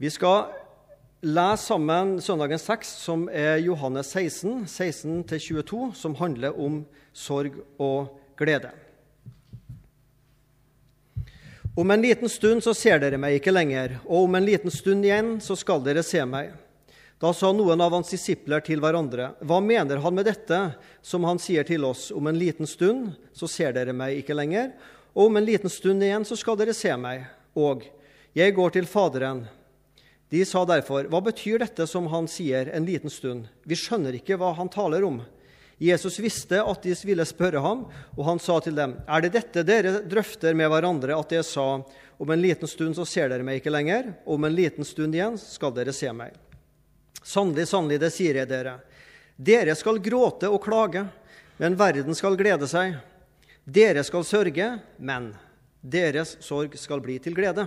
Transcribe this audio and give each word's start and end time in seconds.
Vi 0.00 0.08
skal 0.08 0.46
lese 1.20 1.66
sammen 1.68 2.14
søndagens 2.24 2.62
tekst, 2.64 3.02
som 3.04 3.26
er 3.28 3.58
Johannes 3.60 4.14
16, 4.14 4.62
16-22, 4.64 5.90
som 5.92 6.14
handler 6.16 6.56
om 6.56 6.78
sorg 7.12 7.58
og 7.76 8.14
glede. 8.40 8.70
Om 11.76 11.92
en 11.92 12.00
liten 12.00 12.32
stund 12.32 12.64
så 12.64 12.72
ser 12.72 12.96
dere 13.04 13.20
meg 13.20 13.36
ikke 13.42 13.52
lenger, 13.52 13.98
og 14.06 14.24
om 14.30 14.40
en 14.40 14.48
liten 14.48 14.72
stund 14.72 15.04
igjen 15.04 15.34
så 15.44 15.58
skal 15.60 15.84
dere 15.84 16.00
se 16.00 16.24
meg. 16.24 16.56
Da 17.20 17.34
sa 17.36 17.52
noen 17.52 17.84
av 17.84 17.92
hans 17.92 18.16
disipler 18.16 18.64
til 18.64 18.80
hverandre, 18.80 19.34
Hva 19.44 19.60
mener 19.60 20.00
han 20.00 20.16
med 20.16 20.32
dette 20.32 20.62
som 21.04 21.28
han 21.28 21.36
sier 21.36 21.68
til 21.68 21.84
oss, 21.84 22.08
om 22.08 22.24
en 22.24 22.40
liten 22.40 22.64
stund 22.64 23.12
så 23.36 23.44
ser 23.44 23.76
dere 23.76 23.92
meg 23.92 24.24
ikke 24.24 24.40
lenger, 24.40 24.72
og 25.12 25.28
om 25.28 25.36
en 25.36 25.44
liten 25.52 25.68
stund 25.68 26.00
igjen 26.00 26.24
så 26.24 26.40
skal 26.40 26.56
dere 26.56 26.72
se 26.72 26.96
meg, 26.96 27.28
og 27.52 27.84
jeg 28.32 28.56
går 28.56 28.78
til 28.80 28.88
Faderen. 28.88 29.59
De 30.30 30.44
sa 30.46 30.62
derfor, 30.64 31.08
Hva 31.10 31.20
betyr 31.26 31.58
dette 31.58 31.86
som 31.90 32.06
han 32.12 32.28
sier, 32.30 32.70
en 32.70 32.86
liten 32.86 33.10
stund? 33.10 33.48
Vi 33.66 33.74
skjønner 33.74 34.14
ikke 34.14 34.38
hva 34.38 34.52
han 34.54 34.70
taler 34.70 35.04
om. 35.04 35.18
Jesus 35.80 36.20
visste 36.20 36.60
at 36.60 36.84
de 36.84 36.94
ville 37.08 37.24
spørre 37.26 37.62
ham, 37.64 37.86
og 38.14 38.26
han 38.28 38.38
sa 38.38 38.60
til 38.60 38.76
dem, 38.76 38.94
Er 39.08 39.24
det 39.24 39.32
dette 39.34 39.64
dere 39.66 40.04
drøfter 40.06 40.54
med 40.54 40.70
hverandre, 40.70 41.16
at 41.18 41.32
jeg 41.34 41.46
sa, 41.48 41.82
om 42.20 42.30
en 42.30 42.42
liten 42.42 42.68
stund 42.68 42.94
så 42.94 43.06
ser 43.08 43.32
dere 43.32 43.42
meg 43.42 43.58
ikke 43.58 43.72
lenger, 43.72 44.12
og 44.26 44.36
om 44.36 44.46
en 44.46 44.54
liten 44.54 44.86
stund 44.86 45.16
igjen 45.16 45.40
skal 45.40 45.74
dere 45.74 45.94
se 45.96 46.12
meg? 46.12 46.36
Sannelig, 47.24 47.66
sannelig, 47.72 47.98
det 48.00 48.12
sier 48.14 48.38
jeg 48.38 48.48
dere. 48.48 48.78
Dere 49.40 49.74
skal 49.74 49.98
gråte 50.04 50.50
og 50.52 50.62
klage, 50.62 51.06
men 51.56 51.78
verden 51.80 52.14
skal 52.14 52.36
glede 52.38 52.68
seg. 52.70 53.00
Dere 53.64 54.04
skal 54.06 54.24
sørge, 54.24 54.74
men 55.00 55.32
deres 55.80 56.36
sorg 56.44 56.76
skal 56.78 57.00
bli 57.02 57.18
til 57.24 57.34
glede. 57.34 57.66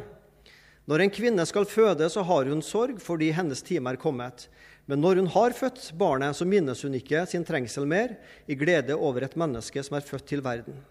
Når 0.90 1.00
en 1.00 1.14
kvinne 1.16 1.46
skal 1.48 1.66
føde, 1.70 2.10
så 2.12 2.23
har 2.28 2.50
hun 2.52 2.62
sorg 2.66 3.00
fordi 3.02 3.32
hennes 3.32 3.64
time 3.64 3.94
er 3.94 4.00
kommet. 4.00 4.50
Men 4.86 5.00
når 5.00 5.22
hun 5.22 5.30
har 5.31 5.56
født 5.56 5.94
barnet, 5.95 6.36
så 6.36 6.45
minnes 6.45 6.81
hun 6.84 6.98
ikke 6.98 7.23
sin 7.30 7.45
trengsel 7.48 7.88
mer, 7.88 8.17
i 8.48 8.58
glede 8.59 8.98
over 8.98 9.23
et 9.23 9.38
menneske 9.40 9.84
som 9.84 9.95
er 9.95 10.03
født 10.03 10.28
til 10.28 10.44
verden. 10.44 10.81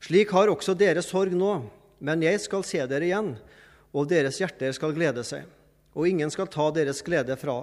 Slik 0.00 0.32
har 0.32 0.48
også 0.48 0.72
dere 0.72 1.04
sorg 1.04 1.34
nå, 1.36 1.52
men 2.00 2.24
jeg 2.24 2.40
skal 2.40 2.64
se 2.64 2.80
dere 2.88 3.04
igjen, 3.10 3.34
og 3.92 4.08
deres 4.08 4.40
hjerter 4.40 4.72
skal 4.72 4.96
glede 4.96 5.24
seg. 5.26 5.44
Og 5.92 6.08
ingen 6.08 6.30
skal 6.32 6.48
ta 6.48 6.70
deres 6.72 7.02
glede 7.04 7.36
fra, 7.36 7.60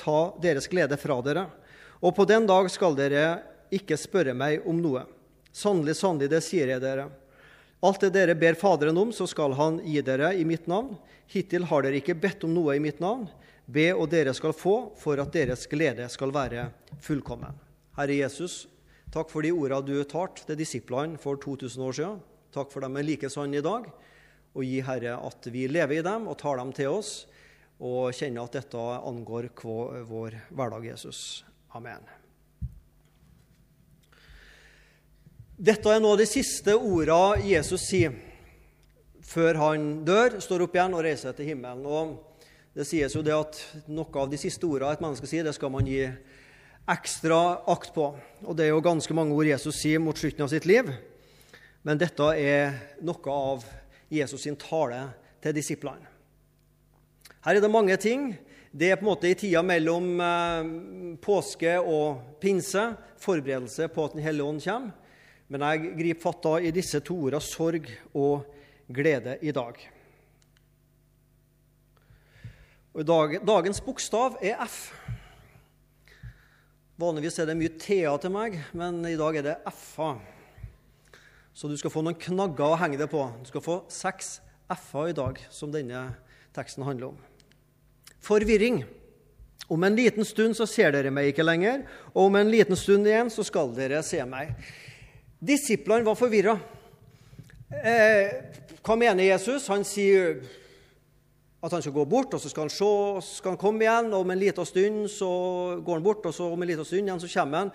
ta 0.00 0.18
deres 0.40 0.70
glede 0.72 0.96
fra 0.96 1.20
dere. 1.26 1.48
Og 2.00 2.14
på 2.16 2.24
den 2.24 2.46
dag 2.48 2.70
skal 2.72 2.96
dere 2.96 3.42
ikke 3.74 3.98
spørre 4.00 4.32
meg 4.32 4.64
om 4.64 4.80
noe. 4.80 5.04
Sannelig, 5.52 5.98
sannelig, 5.98 6.30
det 6.32 6.40
sier 6.46 6.70
jeg 6.70 6.80
dere. 6.80 7.10
Alt 7.80 8.00
det 8.02 8.10
dere 8.16 8.34
ber 8.34 8.56
Faderen 8.58 8.98
om, 8.98 9.12
så 9.14 9.26
skal 9.30 9.54
Han 9.54 9.78
gi 9.86 10.00
dere 10.02 10.32
i 10.34 10.44
mitt 10.44 10.66
navn. 10.66 10.96
Hittil 11.30 11.68
har 11.70 11.84
dere 11.84 12.00
ikke 12.00 12.16
bedt 12.18 12.42
om 12.48 12.54
noe 12.56 12.74
i 12.74 12.82
mitt 12.82 12.98
navn. 12.98 13.28
Be, 13.68 13.92
og 13.94 14.08
dere 14.10 14.34
skal 14.34 14.56
få, 14.56 14.90
for 14.98 15.20
at 15.22 15.30
deres 15.34 15.66
glede 15.70 16.08
skal 16.10 16.32
være 16.34 16.70
fullkommen. 17.04 17.54
Herre 17.98 18.16
Jesus, 18.18 18.64
takk 19.14 19.30
for 19.30 19.46
de 19.46 19.52
ordene 19.54 19.84
du 19.86 20.02
talt 20.08 20.42
til 20.48 20.58
disiplene 20.58 21.20
for 21.22 21.38
2000 21.38 21.86
år 21.86 21.98
siden. 22.00 22.20
Takk 22.54 22.72
for 22.72 22.82
dem 22.82 22.98
er 22.98 23.06
like 23.06 23.30
sann 23.30 23.54
i 23.54 23.62
dag. 23.62 23.86
Og 24.56 24.64
gi, 24.64 24.80
Herre, 24.82 25.18
at 25.22 25.50
vi 25.52 25.68
lever 25.70 26.00
i 26.00 26.06
dem 26.06 26.26
og 26.26 26.38
tar 26.40 26.58
dem 26.58 26.72
til 26.74 26.98
oss, 26.98 27.28
og 27.78 28.10
kjenner 28.16 28.48
at 28.48 28.58
dette 28.58 28.86
angår 29.06 29.52
vår 30.08 30.40
hverdag, 30.50 30.88
Jesus. 30.96 31.44
Amen. 31.76 32.17
Dette 35.58 35.90
er 35.90 35.98
nå 35.98 36.12
de 36.14 36.22
siste 36.22 36.70
ordene 36.70 37.42
Jesus 37.42 37.88
sier 37.90 38.12
før 39.26 39.56
han 39.58 39.86
dør, 40.06 40.36
står 40.38 40.62
opp 40.68 40.76
igjen 40.76 40.92
og 40.94 41.02
reiser 41.02 41.34
til 41.34 41.48
himmelen. 41.50 41.82
Og 41.82 42.12
det 42.78 42.86
sies 42.86 43.16
jo 43.16 43.24
det 43.26 43.34
at 43.34 43.58
noe 43.90 44.22
av 44.22 44.30
de 44.30 44.38
siste 44.38 44.62
ordene 44.68 44.94
et 44.94 45.02
menneske 45.02 45.26
sier, 45.26 45.42
det 45.42 45.56
skal 45.56 45.72
man 45.74 45.88
gi 45.90 46.04
ekstra 46.88 47.40
akt 47.74 47.90
på. 47.96 48.06
Og 48.46 48.54
det 48.54 48.68
er 48.68 48.70
jo 48.70 48.84
ganske 48.86 49.16
mange 49.18 49.34
ord 49.34 49.50
Jesus 49.50 49.80
sier 49.82 49.98
mot 49.98 50.14
slutten 50.14 50.46
av 50.46 50.52
sitt 50.52 50.68
liv. 50.70 50.92
Men 51.82 51.98
dette 51.98 52.30
er 52.38 52.78
noe 53.02 53.34
av 53.34 53.66
Jesus 54.14 54.46
sin 54.46 54.60
tale 54.62 55.08
til 55.42 55.58
disiplene. 55.58 56.06
Her 57.42 57.58
er 57.58 57.66
det 57.66 57.72
mange 57.74 57.98
ting. 57.98 58.30
Det 58.70 58.92
er 58.92 59.02
på 59.02 59.08
en 59.08 59.10
måte 59.10 59.26
i 59.26 59.34
tida 59.34 59.66
mellom 59.66 60.22
eh, 60.22 60.72
påske 61.18 61.74
og 61.82 62.38
pinse, 62.38 62.92
forberedelse 63.18 63.90
på 63.90 64.06
at 64.06 64.14
Den 64.14 64.26
hellige 64.30 64.54
ånd 64.54 64.62
kommer. 64.62 65.07
Men 65.48 65.64
jeg 65.64 65.94
griper 65.96 66.24
fatt 66.26 66.48
i 66.60 66.72
disse 66.74 67.00
to 67.04 67.16
ordene 67.16 67.40
sorg 67.44 67.88
og 68.12 68.48
glede 68.88 69.38
i 69.40 69.52
dag. 69.56 69.78
Og 72.98 73.06
dag, 73.06 73.38
dagens 73.46 73.80
bokstav 73.84 74.36
er 74.42 74.58
F. 74.64 74.90
Vanligvis 76.98 77.38
er 77.38 77.46
det 77.46 77.54
mye 77.54 77.72
T-er 77.78 78.18
til 78.18 78.32
meg, 78.34 78.56
men 78.76 78.98
i 79.06 79.16
dag 79.16 79.36
er 79.38 79.46
det 79.46 79.56
F-a. 79.70 80.16
Så 81.54 81.70
du 81.70 81.76
skal 81.78 81.92
få 81.94 82.02
noen 82.02 82.18
knagger 82.18 82.72
å 82.72 82.78
henge 82.80 82.98
det 82.98 83.06
på. 83.12 83.22
Du 83.38 83.48
skal 83.50 83.62
få 83.62 83.76
seks 83.92 84.40
F-a 84.74 85.06
i 85.08 85.14
dag, 85.16 85.38
som 85.54 85.70
denne 85.70 86.08
teksten 86.56 86.84
handler 86.86 87.12
om. 87.12 87.20
Forvirring. 88.24 88.82
Om 89.68 89.84
en 89.84 89.96
liten 89.96 90.26
stund 90.26 90.56
så 90.58 90.66
ser 90.66 90.94
dere 90.96 91.12
meg 91.14 91.30
ikke 91.30 91.46
lenger, 91.46 91.84
og 92.14 92.28
om 92.28 92.38
en 92.40 92.50
liten 92.50 92.76
stund 92.78 93.06
igjen 93.06 93.30
så 93.30 93.44
skal 93.46 93.70
dere 93.76 94.02
se 94.06 94.20
meg. 94.26 94.56
Disiplene 95.38 96.02
var 96.02 96.16
forvirra. 96.18 96.56
Eh, 97.70 98.30
hva 98.82 98.94
mener 98.98 99.22
Jesus? 99.22 99.68
Han 99.70 99.84
sier 99.86 100.40
at 101.62 101.74
han 101.74 101.82
skal 101.82 101.94
gå 101.94 102.04
bort, 102.10 102.34
og 102.34 102.42
så 102.42 102.50
skal 102.50 102.66
han 102.66 102.72
se, 102.72 102.88
så 103.22 103.36
skal 103.36 103.54
han 103.54 103.60
komme 103.60 103.84
igjen. 103.84 104.10
og 104.10 104.24
Om 104.24 104.32
en 104.34 104.40
liten 104.40 104.66
stund 104.66 105.06
så 105.14 105.30
går 105.86 106.00
han 106.00 106.06
bort, 106.06 106.26
og 106.26 106.34
så 106.34 106.50
om 106.50 106.62
en 106.62 106.70
liten 106.70 106.86
stund 106.86 107.06
igjen 107.06 107.22
så 107.22 107.30
kommer 107.36 107.64
han. 107.64 107.72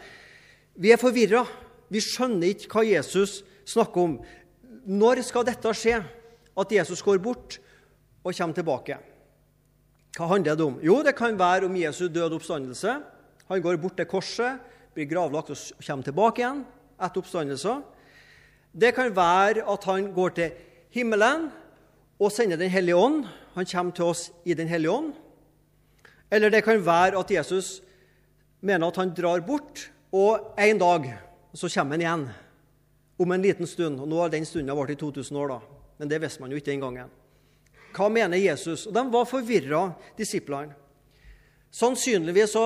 Vi 0.75 0.91
er 0.91 0.99
forvirra. 0.99 1.45
Vi 1.87 2.03
skjønner 2.03 2.51
ikke 2.51 2.67
hva 2.73 2.85
Jesus 2.89 3.43
snakker 3.69 4.09
om. 4.09 4.19
Når 4.83 5.23
skal 5.23 5.47
dette 5.47 5.75
skje, 5.77 6.03
at 6.53 6.77
Jesus 6.81 7.01
går 7.01 7.23
bort 7.23 7.61
og 8.23 8.35
kommer 8.35 8.59
tilbake? 8.59 8.99
Hva 10.17 10.31
handler 10.35 10.59
det 10.59 10.67
om? 10.67 10.79
Jo, 10.83 10.99
det 10.99 11.15
kan 11.15 11.39
være 11.39 11.71
om 11.71 11.79
Jesu 11.79 12.09
død 12.11 12.35
oppstandelse. 12.41 12.99
Han 13.47 13.63
går 13.63 13.79
bort 13.79 13.95
til 13.95 14.09
korset, 14.09 14.59
blir 14.93 15.07
gravlagt 15.07 15.55
og 15.55 15.85
kommer 15.87 16.11
tilbake 16.11 16.43
igjen 16.43 16.65
etter 17.03 17.21
oppstandelsen. 17.21 17.83
Det 18.73 18.93
kan 18.95 19.13
være 19.13 19.65
at 19.69 19.83
han 19.89 20.09
går 20.15 20.35
til 20.37 20.55
himmelen 20.93 21.49
og 22.19 22.31
sender 22.31 22.57
Den 22.57 22.71
hellige 22.73 22.95
ånd 22.95 23.25
han 23.53 23.67
kommer 23.69 23.93
til 23.93 24.09
oss 24.09 24.31
i 24.45 24.53
Den 24.53 24.67
hellige 24.67 24.91
ånd. 24.91 25.13
Eller 26.31 26.49
det 26.49 26.63
kan 26.65 26.81
være 26.81 27.19
at 27.19 27.31
Jesus 27.31 27.81
mener 28.61 28.87
at 28.87 28.97
han 28.97 29.13
drar 29.13 29.43
bort, 29.45 29.91
og 30.11 30.55
en 30.57 30.79
dag 30.79 31.05
så 31.53 31.69
kommer 31.69 31.93
han 31.93 32.01
igjen. 32.01 32.29
Om 33.19 33.31
en 33.31 33.41
liten 33.41 33.67
stund. 33.67 33.99
Og 34.01 34.07
nå 34.09 34.21
har 34.21 34.31
den 34.33 34.45
stunden 34.45 34.73
vært 34.75 34.95
i 34.95 34.97
2000 34.97 35.37
år, 35.37 35.51
da. 35.51 35.59
Men 35.99 36.09
det 36.09 36.21
visste 36.23 36.41
man 36.41 36.51
jo 36.51 36.57
ikke 36.57 36.71
den 36.71 36.81
gangen. 36.81 37.11
Hva 37.93 38.07
mener 38.09 38.41
Jesus? 38.41 38.87
Og 38.87 38.93
De 38.93 39.03
var 39.13 39.29
forvirra, 39.29 39.83
disiplene. 40.17 40.73
Sannsynligvis 41.73 42.53
så 42.53 42.65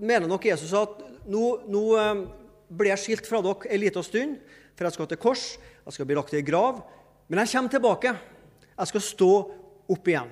mener 0.00 0.28
nok 0.28 0.44
Jesus 0.44 0.72
at 0.76 1.00
nå, 1.28 1.42
nå 1.68 1.82
eh, 2.00 2.20
blir 2.68 2.92
jeg 2.92 3.02
skilt 3.02 3.28
fra 3.28 3.42
dere 3.44 3.70
en 3.70 3.82
liten 3.82 4.06
stund, 4.06 4.38
for 4.76 4.86
jeg 4.88 4.96
skal 4.96 5.08
til 5.10 5.20
kors, 5.20 5.44
jeg 5.86 5.96
skal 5.96 6.08
bli 6.08 6.16
lagt 6.18 6.34
i 6.34 6.40
en 6.40 6.48
grav. 6.48 6.82
Men 7.28 7.42
jeg 7.42 7.52
kommer 7.54 7.72
tilbake. 7.72 8.12
Jeg 8.76 8.90
skal 8.90 9.02
stå 9.02 9.30
opp 9.92 10.08
igjen. 10.10 10.30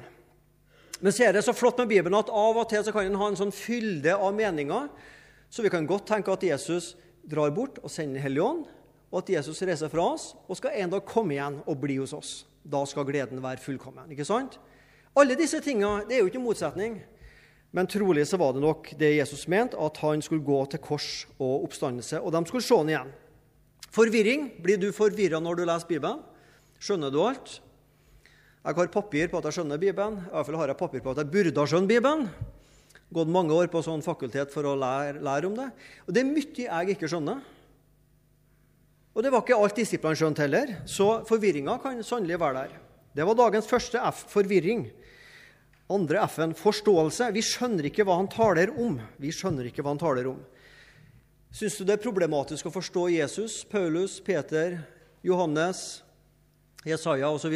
Men 1.01 1.15
så 1.15 1.27
er 1.27 1.35
det 1.37 1.45
så 1.47 1.55
flott 1.57 1.79
med 1.83 1.91
Bibelen 1.91 2.17
at 2.19 2.31
av 2.31 2.59
og 2.61 2.69
til 2.71 2.85
så 2.85 2.93
kan 2.95 3.07
en 3.07 3.19
ha 3.19 3.29
en 3.31 3.39
sånn 3.39 3.55
fylde 3.55 4.15
av 4.15 4.35
meninger. 4.37 4.89
Så 5.51 5.65
vi 5.65 5.73
kan 5.73 5.87
godt 5.87 6.07
tenke 6.11 6.33
at 6.33 6.45
Jesus 6.47 6.95
drar 7.25 7.53
bort 7.55 7.81
og 7.83 7.93
sender 7.93 8.23
Den 8.25 8.65
og 9.15 9.21
at 9.21 9.31
Jesus 9.31 9.63
reiser 9.63 9.91
fra 9.93 10.03
oss 10.15 10.33
og 10.49 10.59
skal 10.59 10.75
en 10.75 10.91
dag 10.91 11.05
komme 11.07 11.37
igjen 11.37 11.61
og 11.65 11.79
bli 11.79 12.01
hos 12.01 12.13
oss. 12.17 12.33
Da 12.65 12.81
skal 12.89 13.07
gleden 13.07 13.43
være 13.43 13.63
fullkommen. 13.63 14.11
ikke 14.11 14.27
sant? 14.27 14.59
Alle 15.15 15.37
disse 15.39 15.61
tingene 15.63 16.03
det 16.09 16.17
er 16.17 16.25
jo 16.25 16.31
ikke 16.33 16.43
motsetning. 16.43 16.99
Men 17.75 17.91
trolig 17.91 18.23
så 18.31 18.39
var 18.39 18.55
det 18.55 18.63
nok 18.63 18.93
det 19.01 19.17
Jesus 19.17 19.49
mente, 19.51 19.75
at 19.75 19.99
han 19.99 20.23
skulle 20.23 20.47
gå 20.47 20.61
til 20.71 20.83
kors 20.83 21.09
og 21.41 21.67
oppstandelse, 21.67 22.21
og 22.23 22.31
de 22.31 22.43
skulle 22.47 22.63
se 22.63 22.79
han 22.79 22.93
igjen. 22.93 23.13
Forvirring. 23.95 24.49
Blir 24.63 24.79
du 24.79 24.93
forvirra 24.95 25.41
når 25.43 25.59
du 25.59 25.65
leser 25.67 25.91
Bibelen? 25.91 26.23
Skjønner 26.79 27.11
du 27.11 27.19
alt? 27.25 27.59
Jeg 28.65 28.79
har 28.79 28.89
papir 28.95 29.29
på 29.29 29.39
at 29.41 29.49
jeg 29.51 29.59
skjønner 29.59 29.81
Bibelen. 29.81 30.23
I 30.23 30.31
hvert 30.33 30.47
fall 30.49 30.57
har 30.57 30.71
jeg 30.71 30.81
papir 30.81 31.03
på 31.05 31.13
at 31.13 31.21
jeg 31.21 31.31
burde 31.35 31.61
ha 31.61 31.69
skjønt 31.69 31.91
Bibelen. 31.91 32.29
Gått 33.15 33.31
mange 33.31 33.55
år 33.55 33.69
på 33.71 33.83
sånn 33.85 34.03
fakultet 34.07 34.55
for 34.55 34.67
å 34.67 34.73
lære, 34.79 35.21
lære, 35.23 35.51
om 35.51 35.59
det. 35.59 35.69
Og 36.07 36.15
det 36.15 36.23
er 36.23 36.31
mye 36.31 36.65
jeg 36.65 36.95
ikke 36.95 37.11
skjønner. 37.11 37.43
Og 39.15 39.23
det 39.23 39.31
var 39.31 39.45
ikke 39.45 39.59
alt 39.59 39.79
disiplene 39.79 40.19
skjønte 40.19 40.43
heller, 40.43 40.73
så 40.91 41.21
forvirringa 41.29 41.77
kan 41.83 42.01
sannelig 42.03 42.41
være 42.41 42.63
der. 42.65 42.79
Det 43.15 43.27
var 43.29 43.39
dagens 43.39 43.69
første 43.71 44.01
F 44.11 44.25
forvirring. 44.33 44.89
Andre 45.95 46.25
F-en 46.27 46.55
forståelse. 46.59 47.31
Vi 47.37 47.43
skjønner 47.45 47.87
ikke 47.89 48.07
hva 48.07 48.19
han 48.19 48.31
taler 48.31 48.73
om. 48.81 48.99
Vi 49.23 49.31
skjønner 49.35 49.69
ikke 49.69 49.85
hva 49.85 49.95
han 49.95 50.03
taler 50.03 50.31
om. 50.33 50.41
Syns 51.55 51.77
du 51.79 51.85
det 51.87 51.95
er 51.97 52.03
problematisk 52.03 52.67
å 52.67 52.75
forstå 52.75 53.07
Jesus, 53.15 53.61
Paulus, 53.71 54.17
Peter, 54.25 54.81
Johannes, 55.23 56.03
Jesaja 56.83 57.31
osv.? 57.31 57.55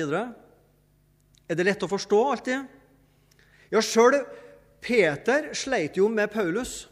Er 1.49 1.59
det 1.59 1.67
lett 1.67 1.83
å 1.83 1.91
forstå 1.91 2.21
alltid? 2.31 2.69
Ja, 3.75 3.83
sjøl 3.83 4.21
Peter 4.85 5.51
sleit 5.59 5.99
jo 5.99 6.07
med 6.13 6.31
Paulus. 6.31 6.85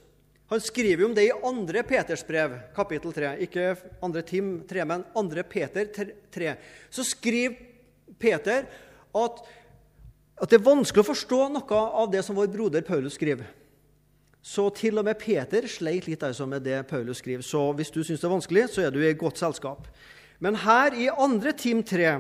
Han 0.51 0.61
skriver 0.63 1.03
jo 1.03 1.09
om 1.09 1.15
det 1.15 1.29
i 1.29 1.39
andre 1.47 1.83
Peters 1.87 2.23
brev, 2.27 2.59
kapittel 2.75 3.15
3. 3.15 3.33
Ikke 3.47 3.73
andre 4.05 4.23
Tim 4.27 4.51
3, 4.69 4.85
men 4.87 5.07
andre 5.19 5.43
Peter 5.47 5.89
3. 5.91 6.53
Så 6.91 7.07
skriver 7.07 7.57
Peter 8.19 8.67
at, 9.17 9.41
at 10.37 10.51
det 10.51 10.59
er 10.59 10.67
vanskelig 10.67 11.05
å 11.05 11.11
forstå 11.11 11.41
noe 11.55 11.81
av 12.03 12.11
det 12.13 12.23
som 12.27 12.37
vår 12.37 12.51
broder 12.53 12.85
Paulus 12.85 13.17
skriver. 13.17 13.49
Så 14.47 14.69
til 14.77 15.01
og 15.01 15.07
med 15.09 15.19
Peter 15.19 15.65
sleit 15.67 16.07
litt 16.07 16.23
altså 16.23 16.47
med 16.47 16.63
det 16.63 16.85
Paulus 16.91 17.19
skriver. 17.19 17.43
Så 17.43 17.65
hvis 17.75 17.91
du 17.91 18.03
syns 18.05 18.21
det 18.21 18.29
er 18.29 18.37
vanskelig, 18.37 18.69
så 18.71 18.85
er 18.85 18.95
du 18.95 19.01
i 19.03 19.17
godt 19.17 19.41
selskap. 19.41 19.89
Men 20.39 20.59
her 20.63 20.95
i 20.95 21.09
andre 21.11 21.55
Tim 21.57 21.83
3 21.83 22.13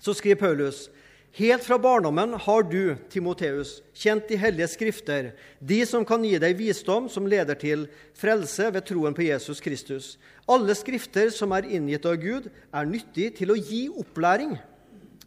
så 0.00 0.14
skriver 0.16 0.40
Paulus 0.40 0.86
Helt 1.32 1.64
fra 1.64 1.78
barndommen 1.80 2.34
har 2.44 2.64
du, 2.68 2.92
Timoteus, 3.08 3.78
kjent 3.96 4.26
de 4.28 4.36
hellige 4.36 4.68
skrifter, 4.68 5.30
de 5.64 5.78
som 5.88 6.04
kan 6.04 6.20
gi 6.28 6.34
deg 6.36 6.58
visdom 6.58 7.06
som 7.08 7.24
leder 7.24 7.56
til 7.56 7.86
frelse 8.20 8.66
ved 8.74 8.84
troen 8.84 9.16
på 9.16 9.24
Jesus 9.24 9.62
Kristus. 9.64 10.10
Alle 10.44 10.76
skrifter 10.76 11.32
som 11.32 11.54
er 11.56 11.70
inngitt 11.72 12.04
av 12.04 12.18
Gud, 12.20 12.50
er 12.52 12.90
nyttige 12.90 13.32
til 13.38 13.54
å 13.54 13.56
gi 13.56 13.86
opplæring. 13.88 14.58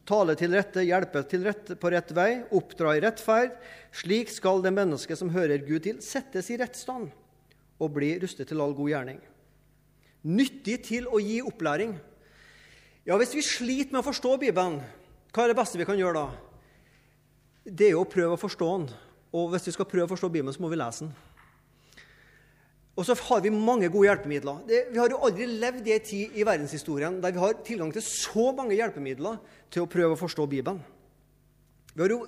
Tale 0.06 0.36
til 0.38 0.54
rette, 0.54 0.84
hjelpe 0.86 1.24
til 1.26 1.46
rette 1.48 1.76
på 1.82 1.90
rett 1.90 2.12
vei, 2.14 2.44
oppdra 2.54 2.94
i 2.94 3.02
rettferd. 3.02 3.56
Slik 3.96 4.30
skal 4.30 4.62
det 4.62 4.74
mennesket 4.76 5.18
som 5.18 5.32
hører 5.34 5.64
Gud 5.66 5.82
til, 5.88 6.02
settes 6.06 6.52
i 6.54 6.60
rett 6.62 6.78
stand 6.78 7.10
og 7.82 7.92
bli 7.96 8.14
rustet 8.22 8.48
til 8.48 8.62
all 8.62 8.76
god 8.78 8.92
gjerning. 8.92 9.18
Nyttig 10.26 10.78
til 10.86 11.10
å 11.10 11.20
gi 11.22 11.42
opplæring. 11.46 11.96
Ja, 13.06 13.18
Hvis 13.18 13.36
vi 13.36 13.44
sliter 13.46 13.94
med 13.94 14.02
å 14.02 14.08
forstå 14.08 14.38
Bibelen, 14.42 14.80
hva 15.34 15.44
er 15.44 15.52
det 15.52 15.58
beste 15.58 15.78
vi 15.78 15.86
kan 15.86 16.00
gjøre 16.00 16.22
da? 16.22 16.28
Det 17.66 17.90
er 17.90 17.96
jo 17.98 18.06
å 18.06 18.10
prøve 18.10 18.38
å 18.38 18.42
forstå 18.42 18.70
den. 18.78 18.88
Og 19.36 19.50
hvis 19.52 19.68
vi 19.68 19.74
skal 19.76 19.90
prøve 19.90 20.08
å 20.08 20.14
forstå 20.14 20.30
Bibelen, 20.30 20.54
så 20.54 20.62
må 20.64 20.70
vi 20.72 20.80
lese 20.80 21.06
den. 21.06 21.14
Og 22.96 23.04
så 23.04 23.16
har 23.28 23.42
vi 23.44 23.52
mange 23.52 23.90
gode 23.92 24.08
hjelpemidler. 24.08 24.62
Det, 24.68 24.82
vi 24.94 25.00
har 25.02 25.12
jo 25.12 25.20
aldri 25.28 25.48
levd 25.52 25.88
i 25.88 25.96
en 25.98 26.04
tid 26.10 26.36
i 26.40 26.46
verdenshistorien 26.48 27.20
der 27.24 27.36
vi 27.36 27.42
har 27.44 27.58
tilgang 27.68 27.92
til 27.92 28.06
så 28.08 28.52
mange 28.56 28.78
hjelpemidler 28.78 29.42
til 29.74 29.84
å 29.84 29.90
prøve 29.92 30.16
å 30.16 30.20
forstå 30.20 30.48
Bibelen. 30.48 30.80
Jo, 31.96 32.24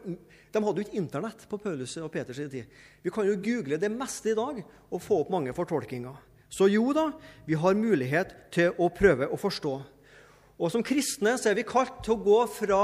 de 0.52 0.64
hadde 0.64 0.80
jo 0.80 0.86
ikke 0.86 1.00
Internett 1.00 1.44
på 1.48 1.60
Paulus 1.60 1.96
og 2.00 2.12
Peters 2.12 2.40
tid. 2.52 2.68
Vi 3.04 3.12
kan 3.12 3.28
jo 3.28 3.40
google 3.44 3.80
det 3.80 3.92
meste 3.92 4.32
i 4.32 4.38
dag 4.38 4.60
og 4.64 5.04
få 5.04 5.22
opp 5.24 5.32
mange 5.32 5.56
fortolkinger. 5.56 6.16
Så 6.52 6.70
jo 6.72 6.94
da, 6.96 7.10
vi 7.48 7.60
har 7.60 7.76
mulighet 7.76 8.36
til 8.56 8.76
å 8.80 8.88
prøve 8.96 9.28
å 9.28 9.40
forstå 9.40 9.76
og 10.58 10.72
Som 10.74 10.82
kristne 10.86 11.36
så 11.38 11.52
er 11.52 11.60
vi 11.60 11.68
kalt 11.68 12.00
til 12.06 12.16
å 12.16 12.24
gå 12.24 12.38
fra 12.50 12.82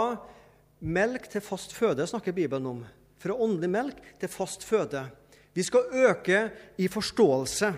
melk 0.84 1.26
til 1.32 1.42
fast 1.42 1.74
føde, 1.74 2.06
snakker 2.06 2.36
Bibelen 2.36 2.68
om. 2.70 2.84
Fra 3.18 3.34
åndelig 3.34 3.70
melk 3.72 4.02
til 4.22 4.30
fast 4.30 4.66
føde. 4.68 5.08
Vi 5.54 5.64
skal 5.64 5.90
øke 5.94 6.50
i 6.78 6.88
forståelse. 6.88 7.74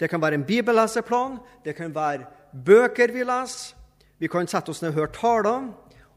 Det 0.00 0.08
kan 0.10 0.22
være 0.22 0.34
en 0.34 0.44
bibelleseplan, 0.44 1.38
det 1.64 1.76
kan 1.76 1.94
være 1.94 2.26
bøker 2.64 3.12
vi 3.12 3.24
leser, 3.24 3.76
vi 4.18 4.28
kan 4.28 4.48
sette 4.48 4.72
oss 4.72 4.82
ned 4.82 4.92
og 4.92 5.00
høre 5.00 5.12
taler, 5.16 5.68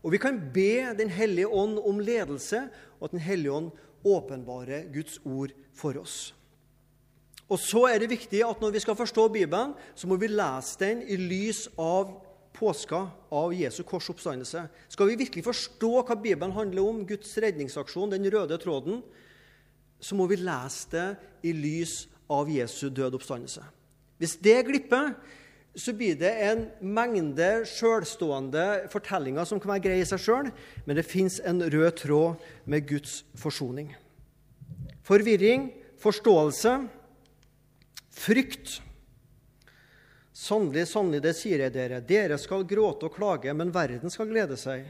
og 0.04 0.12
vi 0.12 0.20
kan 0.20 0.40
be 0.54 0.94
Den 0.98 1.10
hellige 1.10 1.48
ånd 1.48 1.80
om 1.80 2.00
ledelse, 2.00 2.70
og 3.00 3.06
at 3.06 3.12
Den 3.12 3.20
hellige 3.20 3.52
ånd 3.52 3.72
åpenbarer 4.06 4.94
Guds 4.94 5.20
ord 5.26 5.52
for 5.74 5.98
oss. 6.00 6.36
Og 7.50 7.60
så 7.60 7.86
er 7.92 8.00
det 8.00 8.10
viktig 8.10 8.44
at 8.44 8.62
når 8.62 8.72
vi 8.72 8.80
skal 8.80 8.96
forstå 8.96 9.28
Bibelen, 9.28 9.74
så 9.96 10.08
må 10.08 10.16
vi 10.16 10.28
lese 10.28 10.80
den 10.80 11.04
i 11.04 11.16
lys 11.16 11.68
av 11.78 12.12
påska 12.54 13.08
av 13.32 13.54
Jesu 13.54 13.84
kors 13.84 14.10
oppstandelse. 14.10 14.68
Skal 14.90 15.10
vi 15.10 15.20
virkelig 15.20 15.44
forstå 15.46 15.92
hva 16.02 16.16
Bibelen 16.16 16.56
handler 16.56 16.88
om, 16.88 17.04
Guds 17.08 17.36
redningsaksjon, 17.38 18.12
den 18.12 18.30
røde 18.32 18.58
tråden, 18.62 19.02
så 20.04 20.18
må 20.20 20.28
vi 20.28 20.42
lese 20.42 20.90
det 20.92 21.08
i 21.48 21.54
lys 21.56 22.04
av 22.32 22.52
Jesu 22.52 22.90
død 22.90 23.16
oppstandelse. 23.20 23.64
Hvis 24.20 24.36
det 24.44 24.60
glipper, 24.68 25.14
så 25.76 25.94
blir 25.98 26.18
det 26.20 26.32
en 26.46 26.68
mengde 26.86 27.64
sjølstående 27.66 28.86
fortellinger 28.94 29.48
som 29.50 29.62
kan 29.62 29.74
være 29.74 29.86
greie 29.88 30.04
i 30.04 30.08
seg 30.08 30.22
sjøl, 30.22 30.52
men 30.86 31.00
det 31.00 31.08
fins 31.08 31.40
en 31.42 31.64
rød 31.64 31.92
tråd 32.04 32.50
med 32.70 32.86
Guds 32.90 33.24
forsoning. 33.40 33.90
Forvirring, 35.04 35.72
forståelse, 36.04 36.78
frykt 38.14 38.82
Sannelig, 40.34 40.88
sannelig, 40.90 41.20
det 41.22 41.36
sier 41.38 41.62
jeg 41.62 41.72
dere, 41.76 42.00
dere 42.02 42.40
skal 42.42 42.66
gråte 42.66 43.06
og 43.06 43.14
klage, 43.14 43.54
men 43.54 43.70
verden 43.72 44.10
skal 44.10 44.32
glede 44.32 44.58
seg. 44.58 44.88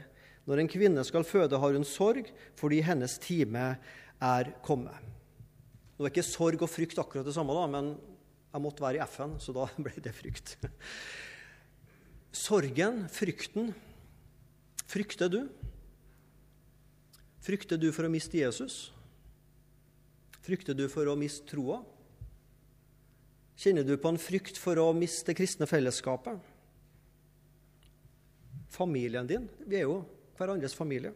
Når 0.48 0.62
en 0.62 0.70
kvinne 0.72 1.04
skal 1.04 1.26
føde, 1.28 1.58
har 1.60 1.76
hun 1.76 1.84
sorg, 1.84 2.30
fordi 2.56 2.80
hennes 2.84 3.18
time 3.20 3.74
er 4.22 4.52
kommet. 4.64 4.94
Nå 5.94 6.04
er 6.04 6.12
ikke 6.12 6.26
sorg 6.26 6.62
og 6.64 6.70
frykt 6.70 6.98
akkurat 6.98 7.26
det 7.26 7.34
samme, 7.36 7.54
da, 7.54 7.66
men 7.70 7.94
jeg 8.54 8.62
måtte 8.62 8.82
være 8.84 9.00
i 9.00 9.06
FN, 9.10 9.36
så 9.42 9.54
da 9.54 9.66
ble 9.84 9.94
det 10.02 10.14
frykt. 10.14 10.56
Sorgen, 12.34 13.04
frykten, 13.14 13.72
frykter 14.90 15.30
du? 15.30 15.40
Frykter 17.44 17.78
du 17.78 17.90
for 17.94 18.06
å 18.06 18.12
miste 18.12 18.40
Jesus? 18.40 18.88
Frykter 20.44 20.76
du 20.76 20.86
for 20.92 21.08
å 21.08 21.16
miste 21.18 21.46
troa? 21.48 21.80
Kjenner 23.60 23.86
du 23.86 23.94
på 24.00 24.10
en 24.10 24.18
frykt 24.18 24.58
for 24.58 24.80
å 24.82 24.88
miste 24.96 25.30
det 25.30 25.38
kristne 25.38 25.68
fellesskapet? 25.70 26.40
Familien 28.74 29.28
din? 29.30 29.46
Vi 29.62 29.78
er 29.78 29.86
jo 29.86 30.00
hverandres 30.38 30.74
familie. 30.74 31.14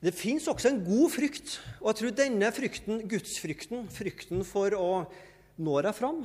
Det 0.00 0.14
fins 0.16 0.46
også 0.48 0.70
en 0.70 0.80
god 0.84 1.10
frykt, 1.12 1.58
og 1.82 1.90
jeg 1.90 1.98
tror 1.98 2.14
denne 2.16 2.48
frykten, 2.56 3.02
gudsfrykten, 3.08 3.84
frykten 3.92 4.46
for 4.48 4.72
å 4.72 4.92
nå 5.60 5.74
deg 5.84 5.96
fram, 5.96 6.22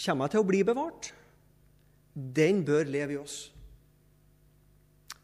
kommer 0.00 0.24
jeg 0.24 0.32
til 0.32 0.40
å 0.40 0.48
bli 0.48 0.62
bevart. 0.64 1.10
Den 2.16 2.62
bør 2.64 2.88
leve 2.88 3.16
i 3.16 3.20
oss. 3.20 3.36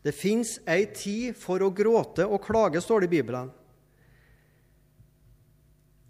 Det 0.03 0.13
fins 0.13 0.59
ei 0.69 0.85
tid 0.93 1.39
for 1.39 1.63
å 1.65 1.73
gråte 1.73 2.27
og 2.27 2.43
klage, 2.45 2.83
står 2.85 3.05
det 3.05 3.09
i 3.09 3.15
Bibelen. 3.17 3.53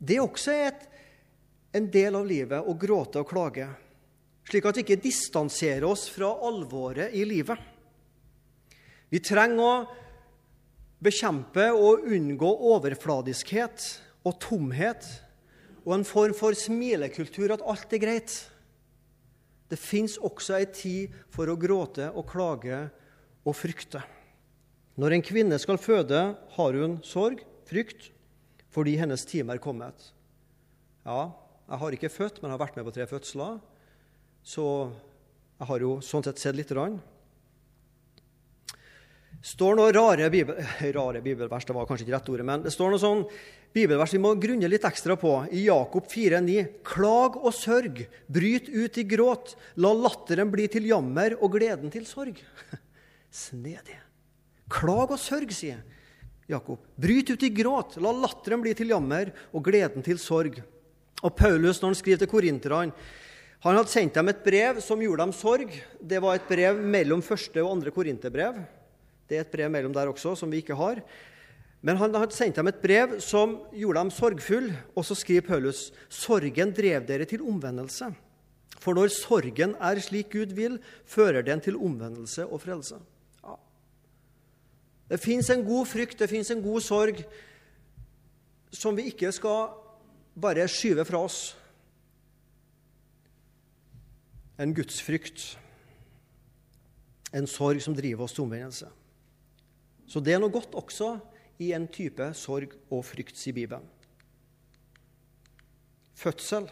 Det 0.03 0.17
er 0.19 0.25
også 0.25 0.55
et 0.57 0.89
en 1.73 1.87
del 1.93 2.19
av 2.19 2.27
livet 2.27 2.67
å 2.67 2.75
gråte 2.77 3.23
og 3.23 3.29
klage, 3.31 3.69
slik 4.49 4.67
at 4.67 4.77
vi 4.77 4.83
ikke 4.85 5.03
distanserer 5.05 5.87
oss 5.87 6.09
fra 6.13 6.33
alvoret 6.49 7.15
i 7.15 7.23
livet. 7.25 7.57
Vi 9.13 9.21
trenger 9.23 9.63
å 9.63 9.75
bekjempe 11.03 11.67
og 11.75 12.07
unngå 12.07 12.49
overfladiskhet 12.73 13.87
og 14.23 14.39
tomhet 14.43 15.07
og 15.83 15.97
en 15.97 16.07
form 16.07 16.35
for 16.37 16.55
smilekultur, 16.55 17.51
at 17.51 17.65
alt 17.67 17.95
er 17.95 18.03
greit. 18.03 18.35
Det 19.67 19.79
fins 19.81 20.15
også 20.21 20.61
ei 20.61 20.67
tid 20.71 21.15
for 21.33 21.51
å 21.51 21.59
gråte 21.59 22.11
og 22.13 22.29
klage 22.31 22.85
og 23.43 23.57
frykte. 23.59 24.03
Når 25.01 25.17
en 25.17 25.25
kvinne 25.25 25.59
skal 25.59 25.81
føde, 25.81 26.21
har 26.55 26.79
hun 26.79 26.99
sorg, 27.07 27.41
frykt, 27.67 28.11
fordi 28.73 28.95
hennes 29.01 29.25
time 29.29 29.55
er 29.55 29.63
kommet. 29.63 30.13
Ja, 31.03 31.33
jeg 31.67 31.81
har 31.81 31.97
ikke 31.97 32.13
født, 32.13 32.43
men 32.43 32.53
har 32.53 32.61
vært 32.61 32.77
med 32.77 32.87
på 32.87 32.95
tre 32.95 33.09
fødsler. 33.09 33.59
Så 34.45 34.67
jeg 35.59 35.69
har 35.71 35.83
jo 35.83 35.97
sånn 36.05 36.25
sett 36.27 36.43
sett 36.43 36.59
lite 36.59 36.77
grann. 36.77 37.01
Står 39.43 39.77
noen 39.79 39.95
rare, 39.95 40.29
bibel, 40.31 40.59
rare 40.97 41.23
bibelvers, 41.23 41.67
det 41.67 41.75
var 41.77 41.89
kanskje 41.89 42.07
ikke 42.07 42.15
rett 42.17 42.31
ordet, 42.33 42.47
men 42.47 42.65
det 42.65 42.73
står 42.75 42.93
noe 42.93 43.03
sånn 43.03 43.25
bibelvers 43.75 44.15
vi 44.15 44.21
må 44.23 44.35
grunne 44.41 44.71
litt 44.71 44.87
ekstra 44.87 45.17
på. 45.19 45.35
I 45.51 45.67
Jakob 45.67 46.07
4,9.: 46.11 46.67
Klag 46.87 47.39
og 47.41 47.55
sørg, 47.57 48.05
bryt 48.31 48.71
ut 48.71 48.99
i 49.01 49.07
gråt, 49.09 49.57
la 49.83 49.93
latteren 49.97 50.53
bli 50.53 50.69
til 50.71 50.87
jammer 50.93 51.37
og 51.41 51.57
gleden 51.57 51.93
til 51.93 52.07
sorg. 52.09 52.39
Snedig. 53.45 53.99
Klag 54.73 55.11
og 55.11 55.21
sørg, 55.21 55.51
sier 55.53 55.83
Jakob. 56.51 56.83
Bryt 57.01 57.33
ut 57.33 57.43
i 57.43 57.51
gråt, 57.55 57.99
la 58.03 58.13
latteren 58.15 58.63
bli 58.63 58.75
til 58.77 58.93
jammer 58.93 59.33
og 59.53 59.65
gleden 59.67 60.05
til 60.05 60.21
sorg. 60.21 60.61
Og 61.23 61.35
Paulus, 61.39 61.81
når 61.81 61.93
han 61.93 61.99
skriver 61.99 62.23
til 62.23 62.31
korinterne 62.31 62.95
Han 63.63 63.77
hadde 63.79 63.93
sendt 63.93 64.17
dem 64.19 64.27
et 64.27 64.41
brev 64.43 64.81
som 64.83 64.99
gjorde 64.99 65.23
dem 65.23 65.33
sorg. 65.33 65.75
Det 66.01 66.19
var 66.19 66.35
et 66.35 66.49
brev 66.49 66.81
mellom 66.83 67.21
første 67.23 67.63
og 67.63 67.77
andre 67.77 67.93
korinterbrev. 67.95 68.57
Det 69.29 69.39
er 69.39 69.45
et 69.47 69.53
brev 69.53 69.71
mellom 69.71 69.95
der 69.95 70.11
også, 70.11 70.35
som 70.39 70.51
vi 70.53 70.63
ikke 70.63 70.77
har. 70.79 71.01
Men 71.83 71.99
han 71.99 72.15
hadde 72.15 72.35
sendt 72.35 72.57
dem 72.57 72.71
et 72.71 72.83
brev 72.83 73.17
som 73.21 73.57
gjorde 73.75 73.99
dem 73.99 74.11
sorgfulle. 74.15 74.77
Og 74.95 75.05
så 75.05 75.17
skriver 75.19 75.47
Paulus.: 75.47 75.91
Sorgen 76.09 76.75
drev 76.75 77.07
dere 77.09 77.27
til 77.27 77.43
omvendelse. 77.43 78.13
For 78.83 78.95
når 78.95 79.15
sorgen 79.15 79.75
er 79.81 80.01
slik 80.03 80.33
Gud 80.33 80.55
vil, 80.55 80.79
fører 81.07 81.43
den 81.43 81.61
til 81.61 81.77
omvendelse 81.77 82.47
og 82.47 82.61
frelse. 82.61 82.99
Ja. 83.45 83.55
Det 85.11 85.21
fins 85.21 85.51
en 85.51 85.65
god 85.65 85.87
frykt, 85.87 86.19
det 86.19 86.31
fins 86.31 86.51
en 86.51 86.63
god 86.63 86.81
sorg, 86.81 87.25
som 88.73 88.97
vi 88.97 89.11
ikke 89.13 89.33
skal 89.33 89.75
bare 90.41 90.67
skyve 90.69 91.05
fra 91.05 91.21
oss 91.23 91.53
en 94.63 94.75
gudsfrykt, 94.75 95.59
en 97.35 97.47
sorg 97.49 97.81
som 97.83 97.95
driver 97.97 98.27
oss 98.27 98.35
til 98.37 98.45
omvendelse. 98.45 98.91
Så 100.13 100.21
det 100.21 100.35
er 100.37 100.43
noe 100.43 100.53
godt 100.53 100.75
også 100.77 101.15
i 101.63 101.71
en 101.73 101.87
type 101.89 102.27
sorg 102.37 102.75
og 102.93 103.01
frykt, 103.09 103.39
sier 103.39 103.57
Bibelen. 103.57 103.87
Fødsel. 106.21 106.67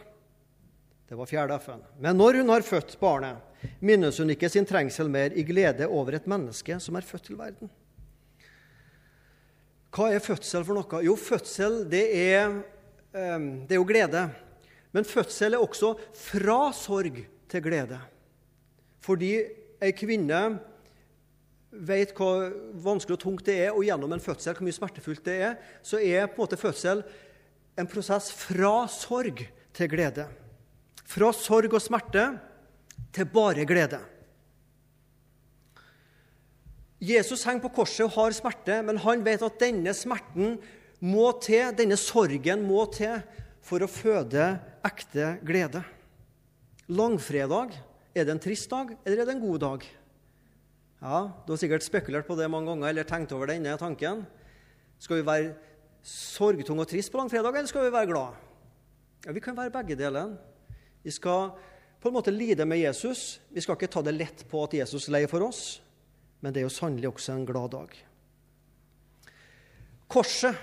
Det 1.08 1.16
var 1.18 1.26
fjerde 1.26 1.56
F-en. 1.58 1.80
Men 1.98 2.20
når 2.20 2.42
hun 2.42 2.52
har 2.52 2.66
født 2.66 2.92
barnet, 3.00 3.40
minnes 3.80 4.20
hun 4.20 4.30
ikke 4.30 4.50
sin 4.52 4.68
trengsel 4.68 5.08
mer 5.10 5.32
i 5.32 5.42
glede 5.46 5.88
over 5.88 6.18
et 6.18 6.28
menneske 6.28 6.76
som 6.84 6.98
er 7.00 7.06
født 7.06 7.30
til 7.30 7.40
verden. 7.40 7.72
Hva 9.90 10.12
er 10.12 10.22
fødsel 10.22 10.62
for 10.68 10.76
noe? 10.76 11.00
Jo, 11.02 11.16
fødsel 11.18 11.80
det 11.90 12.04
er, 12.14 12.60
ehm, 13.16 13.48
det 13.66 13.74
er 13.74 13.80
jo 13.80 13.88
glede. 13.88 14.28
Men 14.92 15.08
fødsel 15.08 15.56
er 15.56 15.64
også 15.64 15.96
fra 16.14 16.60
sorg 16.76 17.24
til 17.50 17.64
glede. 17.64 17.98
Fordi 19.02 19.32
ei 19.80 19.96
kvinne 19.96 20.60
vet 21.70 22.12
hvor 22.18 22.50
vanskelig 22.82 23.16
og 23.16 23.22
tungt 23.22 23.46
det 23.46 23.56
er, 23.66 23.72
og 23.72 23.84
gjennom 23.86 24.12
en 24.14 24.22
fødsel 24.22 24.56
hvor 24.56 24.66
mye 24.66 24.76
smertefullt 24.76 25.24
det 25.26 25.36
er, 25.46 25.58
så 25.86 26.00
er 26.02 26.26
på 26.28 26.40
en 26.40 26.44
måte 26.44 26.60
fødsel 26.60 27.04
en 27.78 27.88
prosess 27.90 28.30
fra 28.34 28.84
sorg 28.90 29.44
til 29.76 29.90
glede. 29.90 30.26
Fra 31.06 31.30
sorg 31.34 31.72
og 31.74 31.82
smerte 31.82 32.26
til 33.14 33.28
bare 33.30 33.66
glede. 33.66 34.00
Jesus 37.00 37.46
henger 37.46 37.64
på 37.64 37.72
korset 37.80 38.04
og 38.04 38.12
har 38.18 38.34
smerte, 38.36 38.82
men 38.84 39.00
han 39.00 39.22
vet 39.24 39.42
at 39.46 39.62
denne 39.62 39.94
smerten 39.96 40.58
må 41.00 41.30
til, 41.40 41.70
denne 41.78 41.96
sorgen 41.96 42.66
må 42.66 42.84
til, 42.92 43.22
for 43.64 43.80
å 43.80 43.88
føde 43.88 44.50
ekte 44.84 45.36
glede. 45.46 45.80
Langfredag, 46.90 47.72
er 48.12 48.26
det 48.26 48.34
en 48.34 48.42
trist 48.42 48.68
dag, 48.72 48.92
eller 49.04 49.22
er 49.22 49.28
det 49.28 49.36
en 49.36 49.44
god 49.46 49.62
dag? 49.62 49.86
Ja, 51.00 51.32
Du 51.46 51.52
har 51.52 51.56
sikkert 51.56 51.84
spekulert 51.84 52.26
på 52.26 52.36
det 52.36 52.50
mange 52.50 52.68
ganger 52.68 52.88
eller 52.88 53.04
tenkt 53.08 53.32
over 53.32 53.48
denne 53.48 53.76
tanken. 53.80 54.26
Skal 55.00 55.16
vi 55.16 55.26
være 55.26 55.54
sorgtunge 56.04 56.84
og 56.84 56.88
trist 56.88 57.12
på 57.12 57.18
langfredag, 57.18 57.56
eller 57.56 57.68
skal 57.68 57.86
vi 57.86 57.92
være 57.92 58.10
glad? 58.10 58.36
Ja, 59.26 59.32
Vi 59.32 59.40
kan 59.40 59.56
være 59.56 59.70
begge 59.70 59.96
deler. 59.96 60.36
Vi 61.02 61.10
skal 61.10 61.50
på 62.00 62.08
en 62.08 62.14
måte 62.14 62.30
lide 62.30 62.64
med 62.64 62.78
Jesus. 62.78 63.40
Vi 63.50 63.60
skal 63.60 63.76
ikke 63.76 63.92
ta 63.92 64.02
det 64.02 64.14
lett 64.14 64.44
på 64.48 64.62
at 64.64 64.74
Jesus 64.74 65.08
er 65.08 65.12
lei 65.12 65.26
for 65.26 65.40
oss, 65.40 65.80
men 66.40 66.52
det 66.52 66.60
er 66.60 66.68
jo 66.68 66.76
sannelig 66.76 67.08
også 67.08 67.32
en 67.32 67.46
glad 67.46 67.70
dag. 67.70 67.96
Korset 70.08 70.56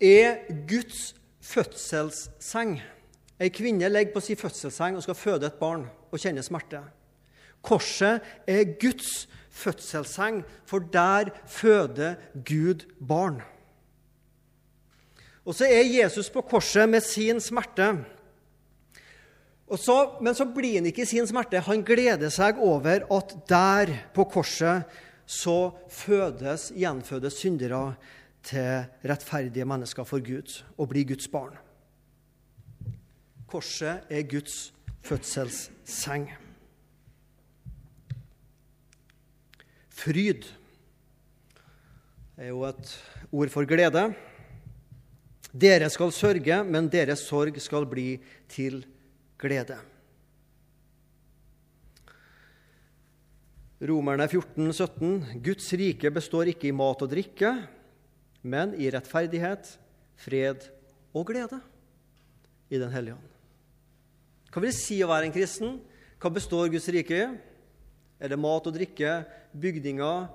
er 0.00 0.48
Guds 0.68 1.14
fødselsseng. 1.40 2.80
Ei 3.40 3.48
kvinne 3.48 3.88
legger 3.88 4.12
på 4.12 4.20
sin 4.20 4.36
fødselsseng 4.36 4.96
og 4.96 5.02
skal 5.02 5.14
føde 5.14 5.46
et 5.46 5.60
barn 5.60 5.86
og 6.10 6.18
kjenne 6.18 6.42
smerte. 6.42 6.82
Korset 7.62 8.24
er 8.48 8.76
Guds 8.80 9.28
fødselsseng, 9.50 10.44
for 10.66 10.78
der 10.78 11.30
føder 11.46 12.14
Gud 12.34 12.86
barn. 13.08 13.42
Og 15.44 15.54
så 15.54 15.66
er 15.66 15.88
Jesus 15.88 16.30
på 16.30 16.40
korset 16.40 16.88
med 16.88 17.00
sin 17.00 17.40
smerte. 17.40 17.92
Så, 19.78 19.96
men 20.20 20.34
så 20.34 20.44
blir 20.50 20.80
han 20.80 20.88
ikke 20.90 21.04
i 21.04 21.08
sin 21.08 21.26
smerte. 21.26 21.62
Han 21.66 21.84
gleder 21.86 22.32
seg 22.32 22.58
over 22.58 23.06
at 23.14 23.36
der 23.48 23.92
på 24.14 24.26
korset 24.30 24.88
så 25.30 25.70
fødes, 25.90 26.72
gjenfødes 26.74 27.38
syndere 27.38 27.94
til 28.42 28.84
rettferdige 29.06 29.66
mennesker 29.68 30.04
for 30.04 30.22
Gud 30.24 30.64
og 30.76 30.90
blir 30.90 31.06
Guds 31.06 31.28
barn. 31.30 31.54
Korset 33.50 34.10
er 34.10 34.26
Guds 34.30 34.72
fødselsseng. 35.06 36.30
Fryd 40.00 40.46
er 42.40 42.48
jo 42.48 42.62
et 42.64 42.92
ord 43.28 43.50
for 43.52 43.68
glede. 43.68 44.06
Dere 45.52 45.90
skal 45.92 46.12
sørge, 46.14 46.60
men 46.64 46.88
deres 46.88 47.26
sorg 47.26 47.58
skal 47.60 47.84
bli 47.90 48.14
til 48.48 48.78
glede. 49.40 49.76
Romerne 53.90 54.28
14, 54.28 54.72
17. 54.72 55.42
Guds 55.44 55.68
rike 55.76 56.12
består 56.12 56.48
ikke 56.52 56.70
i 56.70 56.76
mat 56.76 57.04
og 57.04 57.12
drikke, 57.12 57.52
men 58.40 58.72
i 58.80 58.88
rettferdighet, 58.92 59.68
fred 60.20 60.64
og 61.12 61.28
glede 61.28 61.60
i 62.70 62.80
Den 62.80 62.92
hellige 62.92 63.18
ånd. 63.18 63.28
Hva 64.48 64.62
vil 64.62 64.72
det 64.72 64.80
si 64.80 65.00
å 65.04 65.08
være 65.10 65.28
en 65.28 65.36
kristen? 65.36 65.78
Hva 66.20 66.32
består 66.32 66.72
Guds 66.72 66.88
rike 66.92 67.20
i? 67.20 67.28
Er 68.20 68.32
det 68.32 68.40
mat 68.40 68.68
og 68.68 68.76
drikke, 68.76 69.24
bygninger, 69.52 70.28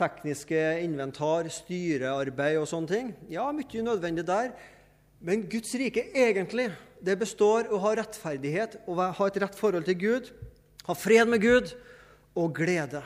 tekniske 0.00 0.60
inventar, 0.84 1.48
styrearbeid 1.52 2.58
og 2.60 2.68
sånne 2.70 2.90
ting? 2.90 3.10
Ja, 3.32 3.48
mye 3.52 3.84
nødvendig 3.84 4.24
der. 4.28 4.54
Men 5.20 5.44
Guds 5.52 5.74
rike 5.76 6.06
egentlig, 6.16 6.70
det 7.04 7.18
består 7.20 7.68
å 7.68 7.80
ha 7.82 7.92
rettferdighet, 7.98 8.78
å 8.88 8.96
ha 8.96 9.28
et 9.28 9.38
rett 9.42 9.56
forhold 9.56 9.84
til 9.88 9.98
Gud, 10.00 10.30
ha 10.86 10.96
fred 10.96 11.28
med 11.28 11.44
Gud 11.44 11.74
og 12.38 12.54
glede. 12.56 13.04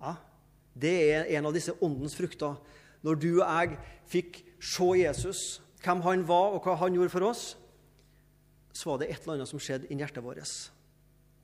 Ja, 0.00 0.16
Det 0.74 0.94
er 1.14 1.28
en 1.38 1.46
av 1.46 1.54
disse 1.54 1.72
åndens 1.80 2.16
frukter. 2.18 2.56
Når 3.04 3.14
du 3.20 3.30
og 3.38 3.46
jeg 3.46 3.78
fikk 4.10 4.40
se 4.58 4.88
Jesus, 4.98 5.60
hvem 5.84 6.00
han 6.02 6.24
var, 6.26 6.56
og 6.56 6.64
hva 6.64 6.74
han 6.80 6.96
gjorde 6.96 7.12
for 7.12 7.28
oss, 7.30 7.56
så 8.74 8.90
var 8.90 8.98
det 8.98 9.12
et 9.12 9.22
eller 9.22 9.38
annet 9.38 9.48
som 9.48 9.60
skjedde 9.62 9.86
inni 9.86 10.02
hjertet 10.02 10.24
vårt 10.24 10.42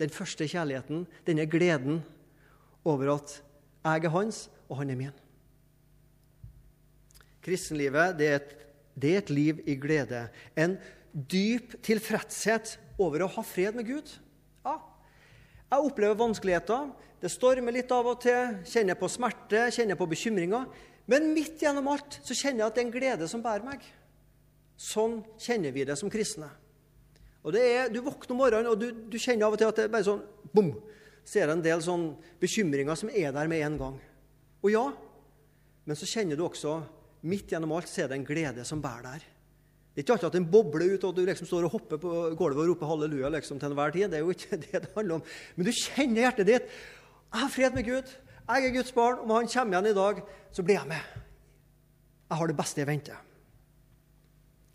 den 0.01 0.13
første 0.13 0.47
kjærligheten, 0.49 1.05
denne 1.27 1.45
gleden 1.51 2.01
over 2.85 3.15
at 3.17 3.37
jeg 3.85 4.05
er 4.05 4.15
hans, 4.15 4.49
og 4.69 4.81
han 4.81 4.93
er 4.93 4.99
min. 4.99 5.21
Kristenlivet 7.45 8.19
det 8.19 8.29
er, 8.29 8.41
et, 8.41 8.57
det 9.01 9.13
er 9.15 9.23
et 9.23 9.33
liv 9.33 9.63
i 9.67 9.77
glede. 9.81 10.27
En 10.57 10.77
dyp 11.13 11.79
tilfredshet 11.85 12.77
over 13.01 13.25
å 13.25 13.31
ha 13.39 13.45
fred 13.47 13.79
med 13.79 13.89
Gud. 13.89 14.13
Ja, 14.67 14.77
jeg 15.71 15.87
opplever 15.87 16.19
vanskeligheter. 16.19 16.91
Det 17.21 17.31
stormer 17.33 17.75
litt 17.75 17.93
av 17.95 18.09
og 18.11 18.21
til. 18.25 18.57
Kjenner 18.69 18.99
på 18.99 19.09
smerte, 19.13 19.69
kjenner 19.75 19.99
på 19.99 20.09
bekymringer. 20.11 20.69
Men 21.11 21.33
midt 21.35 21.63
gjennom 21.63 21.89
alt 21.93 22.21
så 22.23 22.37
kjenner 22.37 22.65
jeg 22.65 22.69
at 22.69 22.77
det 22.77 22.83
er 22.83 22.89
en 22.89 22.95
glede 22.95 23.29
som 23.31 23.45
bærer 23.45 23.67
meg. 23.67 23.85
Sånn 24.81 25.21
kjenner 25.41 25.75
vi 25.75 25.87
det 25.89 25.97
som 26.01 26.13
kristne. 26.13 26.49
Og 27.45 27.55
det 27.57 27.63
er, 27.65 27.89
Du 27.93 28.01
våkner 28.05 28.35
om 28.35 28.41
morgenen, 28.43 28.71
og 28.73 28.81
du, 28.81 28.91
du, 28.93 29.19
kjenner 29.19 29.47
av 29.47 29.57
og 29.57 29.61
til 29.61 29.71
at 29.71 29.79
det 29.79 29.87
er 29.87 29.93
bare 29.93 30.07
sånn 30.07 30.23
bom, 30.53 30.75
så 31.31 31.39
er 31.39 31.47
det 31.47 31.55
en 31.55 31.63
del 31.63 31.83
sånn 31.85 32.07
bekymringer 32.43 32.99
som 32.99 33.11
er 33.15 33.31
der 33.35 33.51
med 33.51 33.63
en 33.63 33.77
gang. 33.79 33.99
Og 34.67 34.73
ja, 34.73 34.87
men 35.87 35.99
så 35.99 36.09
kjenner 36.11 36.39
du 36.39 36.43
også 36.43 36.81
midt 37.31 37.53
gjennom 37.53 37.77
alt 37.77 37.91
så 37.91 38.03
er 38.03 38.11
det 38.11 38.19
en 38.19 38.27
glede 38.27 38.65
som 38.67 38.83
bærer 38.83 39.07
der. 39.07 39.29
Det 39.91 40.03
er 40.03 40.07
ikke 40.07 40.17
alltid 40.17 40.31
at 40.31 40.39
den 40.39 40.49
bobler 40.51 40.97
ut, 40.97 41.07
og 41.07 41.15
du 41.15 41.23
liksom 41.27 41.47
står 41.47 41.69
og 41.69 41.75
hopper 41.77 42.03
på 42.03 42.11
gulvet 42.39 42.65
og 42.65 42.73
roper 42.73 42.91
halleluja 42.91 43.31
liksom, 43.35 43.59
til 43.63 43.71
enhver 43.71 43.95
tid. 43.95 44.09
Det 44.11 44.19
er 44.19 44.27
jo 44.27 44.35
ikke 44.35 44.59
det 44.65 44.83
det 44.87 44.93
handler 44.97 45.21
om. 45.21 45.25
Men 45.55 45.71
du 45.71 45.73
kjenner 45.77 46.25
hjertet 46.27 46.51
ditt. 46.51 46.77
Jeg 47.31 47.45
har 47.45 47.55
fred 47.55 47.79
med 47.79 47.87
Gud. 47.87 48.15
Jeg 48.51 48.67
er 48.67 48.77
Guds 48.81 48.95
barn. 48.95 49.23
Om 49.23 49.35
han 49.37 49.51
kommer 49.51 49.77
igjen 49.77 49.91
i 49.91 49.99
dag, 49.99 50.23
så 50.51 50.67
blir 50.67 50.81
jeg 50.81 50.91
med. 50.91 51.19
Jeg 52.31 52.39
har 52.43 52.51
det 52.51 52.59
beste 52.59 52.83
i 52.83 52.91
vente 52.91 53.19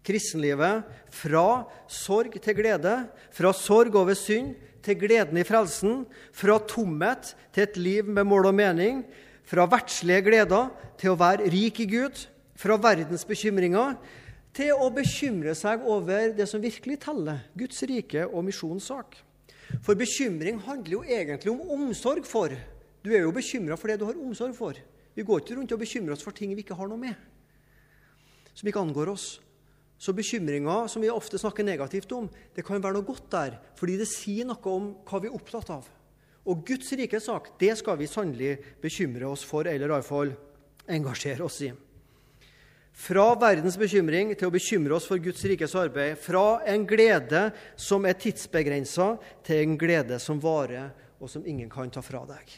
kristenlivet 0.05 0.85
fra 1.13 1.65
sorg 1.89 2.35
til 2.37 2.57
glede, 2.57 2.93
fra 3.33 3.53
sorg 3.57 3.95
over 3.97 4.17
synd 4.17 4.53
til 4.85 4.99
gleden 5.01 5.39
i 5.41 5.45
frelsen, 5.47 6.03
fra 6.35 6.59
tomhet 6.69 7.33
til 7.55 7.65
et 7.65 7.79
liv 7.79 8.07
med 8.07 8.27
mål 8.29 8.51
og 8.51 8.57
mening, 8.57 9.01
fra 9.45 9.67
verdslige 9.69 10.23
gleder 10.25 10.69
til 11.01 11.13
å 11.13 11.19
være 11.19 11.49
rik 11.53 11.81
i 11.83 11.89
Gud, 11.89 12.21
fra 12.55 12.77
verdens 12.79 13.25
bekymringer 13.27 13.97
til 14.55 14.71
å 14.79 14.87
bekymre 14.93 15.53
seg 15.57 15.83
over 15.83 16.31
det 16.37 16.47
som 16.47 16.63
virkelig 16.63 17.01
teller, 17.03 17.43
Guds 17.57 17.81
rike 17.89 18.23
og 18.29 18.45
misjonssak. 18.47 19.17
For 19.83 19.97
bekymring 19.99 20.61
handler 20.63 20.99
jo 20.99 21.03
egentlig 21.03 21.51
om 21.51 21.73
omsorg 21.75 22.27
for. 22.29 22.53
Du 23.03 23.11
er 23.11 23.25
jo 23.25 23.33
bekymra 23.35 23.77
for 23.77 23.91
det 23.91 23.99
du 23.99 24.05
har 24.07 24.17
omsorg 24.17 24.55
for. 24.57 24.77
Vi 25.15 25.23
går 25.23 25.41
ikke 25.41 25.57
rundt 25.59 25.73
og 25.75 25.81
bekymrer 25.81 26.15
oss 26.15 26.23
for 26.23 26.35
ting 26.35 26.53
vi 26.55 26.63
ikke 26.63 26.77
har 26.77 26.89
noe 26.91 26.99
med, 26.99 27.15
som 28.55 28.67
ikke 28.67 28.81
angår 28.83 29.11
oss. 29.13 29.27
Så 30.05 30.13
bekymringer 30.13 30.85
som 30.91 31.01
vi 31.01 31.09
ofte 31.09 31.39
snakker 31.41 31.65
negativt 31.65 32.11
om, 32.13 32.27
det 32.53 32.61
kan 32.65 32.77
være 32.77 32.93
noe 32.99 33.07
godt 33.07 33.29
der, 33.33 33.55
fordi 33.79 33.95
det 33.97 34.05
sier 34.11 34.45
noe 34.45 34.69
om 34.69 34.91
hva 35.01 35.21
vi 35.23 35.31
er 35.31 35.37
opptatt 35.37 35.71
av. 35.73 35.87
Og 36.45 36.61
Guds 36.67 36.91
rike 36.93 37.17
sak, 37.23 37.55
det 37.57 37.71
skal 37.79 37.97
vi 37.97 38.09
sannelig 38.09 38.51
bekymre 38.83 39.25
oss 39.31 39.41
for, 39.49 39.65
eller 39.65 39.89
iallfall 39.89 40.35
engasjere 40.93 41.47
oss 41.47 41.57
i. 41.65 41.71
Fra 42.95 43.23
verdens 43.41 43.79
bekymring 43.81 44.35
til 44.37 44.47
å 44.47 44.53
bekymre 44.53 44.93
oss 44.95 45.07
for 45.09 45.19
Guds 45.19 45.41
rikes 45.49 45.73
arbeid. 45.75 46.19
Fra 46.21 46.61
en 46.69 46.85
glede 46.87 47.47
som 47.73 48.05
er 48.05 48.19
tidsbegrensa, 48.21 49.15
til 49.43 49.63
en 49.63 49.73
glede 49.81 50.21
som 50.21 50.37
varer, 50.43 50.93
og 51.17 51.31
som 51.33 51.43
ingen 51.49 51.71
kan 51.71 51.89
ta 51.89 52.05
fra 52.05 52.21
deg. 52.29 52.53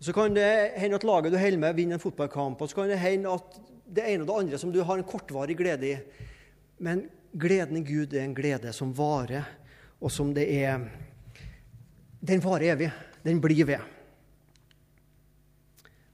Så 0.00 0.14
kan 0.16 0.38
det 0.38 0.48
hende 0.80 0.96
at 0.96 1.04
laget 1.04 1.34
du 1.34 1.36
holder 1.42 1.60
med, 1.60 1.76
vinner 1.76 1.98
en 1.98 2.06
fotballkamp. 2.06 2.62
Og 2.62 2.70
så 2.70 2.78
kan 2.78 2.88
det 2.88 3.02
hende 3.02 3.34
at 3.34 3.58
det 3.90 4.06
ene 4.06 4.24
og 4.24 4.30
det 4.30 4.38
andre 4.40 4.58
som 4.62 4.72
du 4.72 4.80
har 4.86 4.98
en 4.98 5.06
kortvarig 5.06 5.56
glede 5.58 5.88
i. 5.88 5.96
Men 6.78 7.04
gleden 7.32 7.80
i 7.80 7.84
Gud 7.86 8.14
er 8.14 8.24
en 8.24 8.36
glede 8.36 8.72
som 8.76 8.92
varer, 8.96 9.48
og 10.00 10.12
som 10.12 10.34
det 10.34 10.48
er 10.62 10.88
Den 12.20 12.42
varer 12.44 12.74
evig. 12.74 12.90
Den 13.24 13.38
blir 13.40 13.64
ved. 13.64 13.80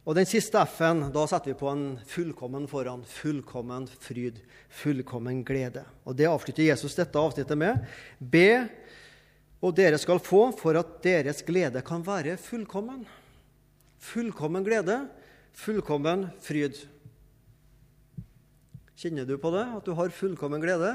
Og 0.07 0.15
den 0.15 0.27
siste 0.27 0.61
F-en, 0.63 1.09
da 1.11 1.25
setter 1.27 1.51
vi 1.51 1.59
på 1.59 1.67
en 1.67 1.97
fullkommen 2.07 2.69
foran. 2.71 3.03
Fullkommen 3.11 3.89
fryd, 3.91 4.39
fullkommen 4.71 5.41
glede. 5.43 5.83
Og 6.07 6.15
det 6.15 6.29
avslutter 6.31 6.63
Jesus 6.63 6.95
dette 6.95 7.19
avsnittet 7.19 7.59
med. 7.59 7.83
Be, 8.19 8.69
og 9.59 9.75
dere 9.75 9.99
skal 9.99 10.23
få, 10.23 10.53
for 10.55 10.79
at 10.79 11.01
deres 11.03 11.43
glede 11.43 11.83
kan 11.87 12.07
være 12.07 12.37
fullkommen. 12.39 13.03
Fullkommen 13.99 14.67
glede, 14.67 15.01
fullkommen 15.59 16.29
fryd. 16.39 16.79
Kjenner 18.97 19.27
du 19.29 19.35
på 19.37 19.51
det, 19.53 19.67
at 19.77 19.85
du 19.85 19.93
har 19.93 20.15
fullkommen 20.15 20.63
glede? 20.63 20.95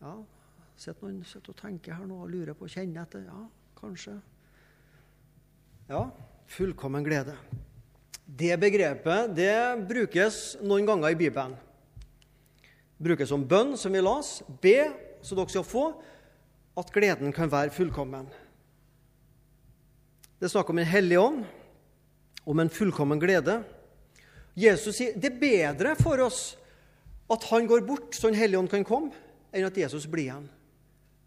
Ja, 0.00 0.12
sitter 0.76 1.06
noen 1.06 1.24
sitter 1.24 1.54
og 1.54 1.60
tenker 1.60 1.96
her 1.96 2.04
nå 2.08 2.18
og 2.20 2.28
lurer 2.32 2.56
på 2.56 2.68
å 2.68 2.72
kjenne 2.72 3.00
etter. 3.00 3.24
Ja, 3.24 3.46
kanskje. 3.80 4.18
Ja, 5.88 6.04
fullkommen 6.52 7.04
glede. 7.04 7.38
Det 8.28 8.52
begrepet 8.60 9.32
det 9.34 9.56
brukes 9.88 10.58
noen 10.60 10.86
ganger 10.86 11.16
i 11.16 11.18
Bibelen. 11.18 11.56
Brukes 13.00 13.32
som 13.32 13.48
bønn, 13.48 13.74
som 13.80 13.96
vi 13.96 14.04
las. 14.04 14.38
Be, 14.60 14.92
så 15.24 15.36
dere 15.36 15.50
skal 15.50 15.64
få, 15.64 15.84
at 16.76 16.92
gleden 16.92 17.32
kan 17.32 17.48
være 17.50 17.72
fullkommen. 17.72 18.28
Det 20.36 20.48
er 20.48 20.52
snakk 20.52 20.68
om 20.72 20.80
en 20.80 20.88
hellig 20.88 21.18
ånd, 21.20 21.44
om 22.44 22.60
en 22.60 22.72
fullkommen 22.72 23.20
glede. 23.20 23.62
Jesus 24.60 24.96
sier 24.98 25.16
det 25.16 25.32
er 25.32 25.40
bedre 25.40 25.96
for 25.98 26.20
oss 26.26 26.40
at 27.30 27.44
han 27.52 27.68
går 27.70 27.84
bort, 27.86 28.16
så 28.16 28.28
en 28.28 28.38
hellige 28.38 28.58
ånd 28.58 28.70
kan 28.72 28.86
komme, 28.86 29.14
enn 29.54 29.66
at 29.66 29.78
Jesus 29.78 30.08
blir 30.10 30.26
igjen. 30.26 30.48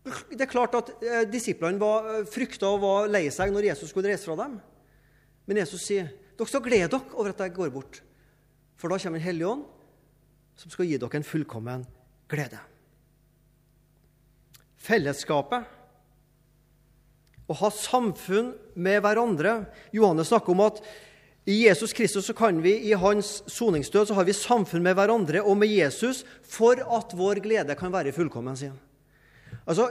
Det 0.04 0.42
er 0.44 0.52
klart 0.52 0.76
at 0.76 0.90
eh, 1.00 1.22
Disiplene 1.32 1.80
var, 1.80 2.10
eh, 2.12 2.26
frykta 2.28 2.68
og 2.68 2.82
var 2.84 3.12
lei 3.12 3.24
seg 3.32 3.54
når 3.56 3.70
Jesus 3.70 3.94
skulle 3.94 4.12
reise 4.12 4.28
fra 4.28 4.36
dem. 4.42 4.58
Men 5.48 5.62
Jesus 5.64 5.86
sier 5.88 6.10
dere 6.34 6.50
skal 6.50 6.64
glede 6.66 6.90
dere 6.92 7.16
over 7.16 7.32
at 7.32 7.44
jeg 7.46 7.56
går 7.56 7.72
bort. 7.72 8.02
For 8.76 8.92
da 8.92 9.00
kommer 9.00 9.22
Den 9.22 9.28
hellige 9.28 9.48
ånd, 9.48 9.64
som 10.60 10.74
skal 10.74 10.90
gi 10.90 11.00
dere 11.00 11.20
en 11.20 11.28
fullkommen 11.28 11.86
glede. 12.32 12.60
Fellesskapet. 14.84 15.64
Å 17.48 17.56
ha 17.60 17.70
samfunn 17.76 18.54
med 18.76 19.00
hverandre. 19.04 19.56
Johannes 19.96 20.32
snakker 20.32 20.52
om 20.52 20.66
at 20.68 20.84
i 21.46 21.66
Jesus 21.66 21.94
Kristus 21.94 22.26
så 22.26 22.34
kan 22.34 22.62
vi 22.64 22.78
i 22.88 22.94
hans 22.96 23.44
soningsdød 23.52 24.08
så 24.08 24.16
har 24.16 24.24
vi 24.24 24.36
samfunn 24.36 24.84
med 24.84 24.96
hverandre 24.96 25.42
og 25.44 25.58
med 25.60 25.68
Jesus 25.68 26.24
for 26.48 26.80
at 26.80 27.16
vår 27.20 27.42
glede 27.44 27.76
kan 27.76 27.92
være 27.92 28.16
fullkommen. 28.16 28.56
sier 28.56 28.72
han. 28.72 28.80
Altså, 29.68 29.90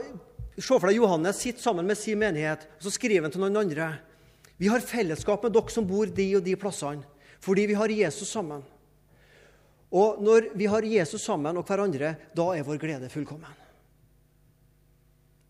Se 0.53 0.75
for 0.77 0.85
deg 0.85 0.99
Johannes 0.99 1.39
sitter 1.41 1.63
sammen 1.63 1.87
med 1.89 1.97
sin 1.97 2.19
menighet, 2.21 2.67
og 2.77 2.85
så 2.85 2.91
skriver 2.93 3.25
han 3.25 3.33
til 3.33 3.41
noen 3.41 3.57
andre. 3.57 3.87
Vi 4.61 4.69
har 4.69 4.85
fellesskap 4.85 5.41
med 5.41 5.55
dere 5.55 5.73
som 5.73 5.87
bor 5.89 6.05
de 6.05 6.27
og 6.37 6.43
de 6.45 6.53
plassene, 6.59 7.01
fordi 7.41 7.65
vi 7.71 7.77
har 7.77 7.89
Jesus 7.89 8.29
sammen. 8.29 8.61
Og 9.93 10.21
når 10.21 10.51
vi 10.57 10.69
har 10.69 10.85
Jesus 10.85 11.25
sammen 11.25 11.57
og 11.57 11.65
hverandre, 11.65 12.15
da 12.37 12.45
er 12.53 12.65
vår 12.65 12.81
glede 12.81 13.09
fullkommen. 13.09 13.61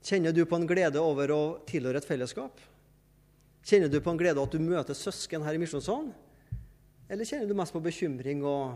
Kjenner 0.04 0.36
du 0.36 0.44
på 0.48 0.60
en 0.60 0.68
glede 0.68 1.00
over 1.00 1.32
å 1.32 1.44
tilhøre 1.68 2.00
et 2.00 2.08
fellesskap? 2.08 2.60
Kjenner 3.64 3.88
du 3.88 4.00
på 4.04 4.12
en 4.12 4.20
glede 4.20 4.44
at 4.44 4.52
du 4.52 4.60
møter 4.60 4.98
søsken 4.98 5.44
her 5.46 5.56
i 5.56 5.62
Misjonssalen? 5.62 6.12
Eller 7.12 7.28
kjenner 7.28 7.48
du 7.48 7.56
mest 7.56 7.76
på 7.76 7.82
bekymring 7.84 8.44
og, 8.48 8.76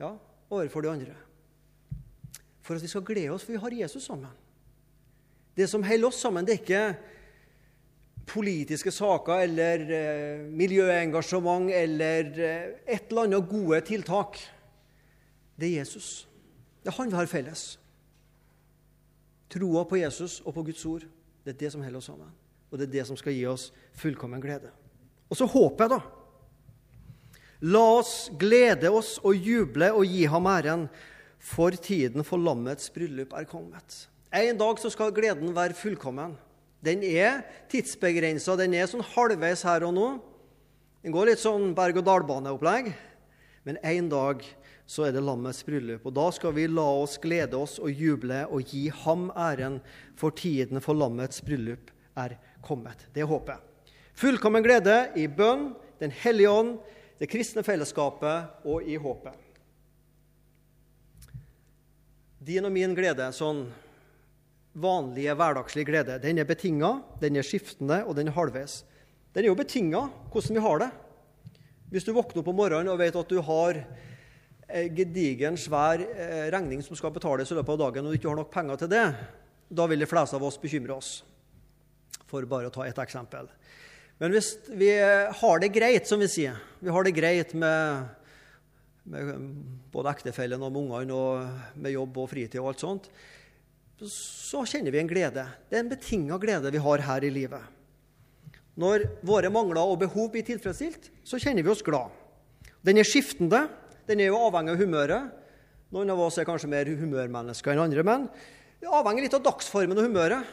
ja, 0.00 0.12
overfor 0.52 0.84
de 0.84 0.92
andre? 0.92 1.16
For 2.64 2.76
at 2.76 2.84
vi 2.84 2.90
skal 2.90 3.04
glede 3.04 3.32
oss, 3.32 3.44
for 3.44 3.56
vi 3.56 3.62
har 3.62 3.76
Jesus 3.84 4.04
sammen. 4.04 4.32
Det 5.56 5.68
som 5.70 5.84
holder 5.86 6.08
oss 6.08 6.20
sammen, 6.20 6.44
det 6.44 6.56
er 6.56 6.62
ikke 6.62 6.84
politiske 8.26 8.90
saker 8.92 9.44
eller 9.44 9.84
eh, 9.92 10.44
miljøengasjement 10.48 11.70
eller 11.70 12.30
eh, 12.40 12.70
et 12.86 13.10
eller 13.10 13.28
annet 13.28 13.48
gode 13.48 13.80
tiltak. 13.86 14.40
Det 15.56 15.68
er 15.68 15.84
Jesus. 15.84 16.28
Det 16.82 16.90
er 16.90 16.98
han 16.98 17.12
vi 17.12 17.20
har 17.20 17.30
felles. 17.30 17.66
Troa 19.52 19.84
på 19.84 20.00
Jesus 20.00 20.40
og 20.40 20.56
på 20.56 20.64
Guds 20.66 20.84
ord. 20.88 21.04
Det 21.44 21.54
er 21.54 21.60
det 21.60 21.72
som 21.72 21.84
holder 21.84 22.00
oss 22.00 22.10
sammen. 22.10 22.32
Og 22.74 22.80
det 22.80 22.88
er 22.88 22.94
det 22.96 23.04
som 23.06 23.18
skal 23.18 23.36
gi 23.36 23.44
oss 23.46 23.68
fullkommen 23.94 24.42
glede. 24.42 24.72
Og 25.30 25.38
så 25.38 25.46
håper 25.46 25.84
jeg, 25.84 25.92
da. 25.94 26.00
La 27.70 27.82
oss 28.00 28.32
glede 28.34 28.90
oss 28.90 29.12
og 29.22 29.38
juble 29.38 29.92
og 29.94 30.10
gi 30.10 30.24
ham 30.26 30.48
æren, 30.50 30.88
for 31.38 31.76
tiden 31.78 32.26
for 32.26 32.40
lammets 32.40 32.90
bryllup 32.90 33.36
er 33.36 33.46
kommet. 33.46 34.08
En 34.34 34.58
dag 34.58 34.80
så 34.82 34.90
skal 34.90 35.14
gleden 35.14 35.54
være 35.54 35.76
fullkommen. 35.78 36.34
Den 36.82 37.04
er 37.06 37.44
tidsbegrensa. 37.70 38.56
Den 38.58 38.74
er 38.74 38.90
sånn 38.90 39.04
halvveis 39.14 39.62
her 39.68 39.86
og 39.86 39.94
nå. 39.94 40.08
Den 41.04 41.14
går 41.14 41.30
litt 41.30 41.44
sånn 41.44 41.70
berg-og-dal-baneopplegg. 41.76 42.90
Men 43.68 43.78
en 43.86 44.10
dag 44.10 44.42
så 44.82 45.06
er 45.06 45.14
det 45.14 45.22
lammets 45.24 45.62
bryllup. 45.64 46.08
Og 46.08 46.16
da 46.16 46.26
skal 46.34 46.56
vi 46.58 46.66
la 46.66 46.88
oss 47.04 47.20
glede 47.22 47.60
oss 47.60 47.78
og 47.78 47.92
juble 47.92 48.42
og 48.50 48.66
gi 48.66 48.88
ham 49.04 49.28
æren, 49.30 49.78
for 50.18 50.34
tiden 50.34 50.82
for 50.82 50.98
lammets 50.98 51.44
bryllup 51.44 51.94
er 52.18 52.34
kommet. 52.34 52.50
Det 53.14 53.22
er 53.22 53.30
håpet. 53.30 53.60
Fullkommen 54.14 54.64
glede 54.64 55.10
i 55.18 55.26
bønn, 55.26 55.72
Den 56.00 56.10
hellige 56.10 56.50
ånd, 56.50 56.72
det 57.20 57.28
kristne 57.30 57.62
fellesskapet 57.62 58.66
og 58.66 58.82
i 58.82 58.96
håpet. 58.98 59.32
Din 62.44 62.66
og 62.66 62.74
min 62.74 62.96
glede 62.98 63.28
sånn 63.32 63.62
vanlige, 64.74 65.36
hverdagslige 65.38 65.88
glede. 65.88 66.18
Den 66.20 66.42
er 66.42 66.48
betinga, 66.48 66.96
den 67.22 67.38
er 67.38 67.46
skiftende, 67.46 68.02
og 68.04 68.18
den 68.18 68.28
er 68.28 68.36
halvveis. 68.36 68.82
Den 69.32 69.46
er 69.46 69.52
jo 69.52 69.58
betinga 69.58 70.02
hvordan 70.32 70.58
vi 70.58 70.64
har 70.66 70.82
det. 70.82 70.90
Hvis 71.94 72.04
du 72.04 72.12
våkner 72.12 72.42
opp 72.42 72.50
om 72.50 72.58
morgenen 72.58 72.90
og 72.90 72.98
vet 72.98 73.16
at 73.16 73.30
du 73.30 73.38
har 73.46 73.78
en 74.74 74.96
gedigen, 74.96 75.56
svær 75.60 76.02
eh, 76.02 76.48
regning 76.52 76.82
som 76.82 76.98
skal 76.98 77.12
betales 77.14 77.50
i 77.52 77.56
løpet 77.56 77.76
av 77.76 77.80
dagen, 77.86 78.06
og 78.06 78.12
du 78.12 78.18
ikke 78.18 78.32
har 78.32 78.40
nok 78.40 78.52
penger 78.52 78.82
til 78.82 78.90
det, 78.90 79.04
da 79.70 79.86
vil 79.88 80.02
de 80.02 80.08
fleste 80.10 80.36
av 80.36 80.46
oss 80.48 80.58
bekymre 80.60 80.96
oss. 80.96 81.20
For 82.34 82.50
bare 82.50 82.70
å 82.70 82.74
ta 82.74 82.86
et 82.88 82.98
eksempel. 82.98 83.46
Men 84.22 84.34
hvis 84.34 84.54
vi 84.74 84.90
har 84.94 85.62
det 85.62 85.70
greit, 85.74 86.06
som 86.10 86.22
vi 86.22 86.30
sier, 86.30 86.58
vi 86.82 86.90
har 86.90 87.06
det 87.06 87.14
greit 87.14 87.54
med, 87.58 88.10
med 89.10 89.46
både 89.94 90.12
ektefellen 90.14 90.62
og 90.62 90.74
med 90.74 90.82
ungene 90.84 91.14
og 91.18 91.78
med 91.78 91.94
jobb 91.94 92.18
og 92.22 92.30
fritid 92.30 92.60
og 92.62 92.72
alt 92.72 92.84
sånt, 92.84 93.08
så 94.10 94.64
kjenner 94.66 94.94
vi 94.94 95.00
en 95.02 95.10
glede. 95.10 95.46
Det 95.70 95.78
er 95.78 95.84
en 95.84 95.92
betinga 95.92 96.38
glede 96.42 96.72
vi 96.74 96.82
har 96.82 97.04
her 97.06 97.26
i 97.26 97.32
livet. 97.32 97.62
Når 98.80 99.06
våre 99.26 99.52
mangler 99.54 99.86
og 99.86 100.00
behov 100.02 100.32
blir 100.32 100.46
tilfredsstilt, 100.46 101.10
så 101.22 101.38
kjenner 101.38 101.62
vi 101.62 101.70
oss 101.70 101.84
glad. 101.86 102.10
Den 102.84 102.98
er 102.98 103.06
skiftende. 103.06 103.64
Den 104.08 104.20
er 104.20 104.32
jo 104.32 104.42
avhengig 104.48 104.74
av 104.74 104.82
humøret. 104.82 105.30
Noen 105.94 106.10
av 106.10 106.24
oss 106.26 106.40
er 106.42 106.46
kanskje 106.48 106.70
mer 106.72 106.90
humørmennesker 106.90 107.72
enn 107.72 107.84
andre, 107.84 108.02
men 108.06 108.26
det 108.82 108.90
avhenger 108.90 109.24
litt 109.24 109.36
av 109.38 109.44
dagsformen 109.46 110.00
og 110.00 110.08
humøret. 110.08 110.48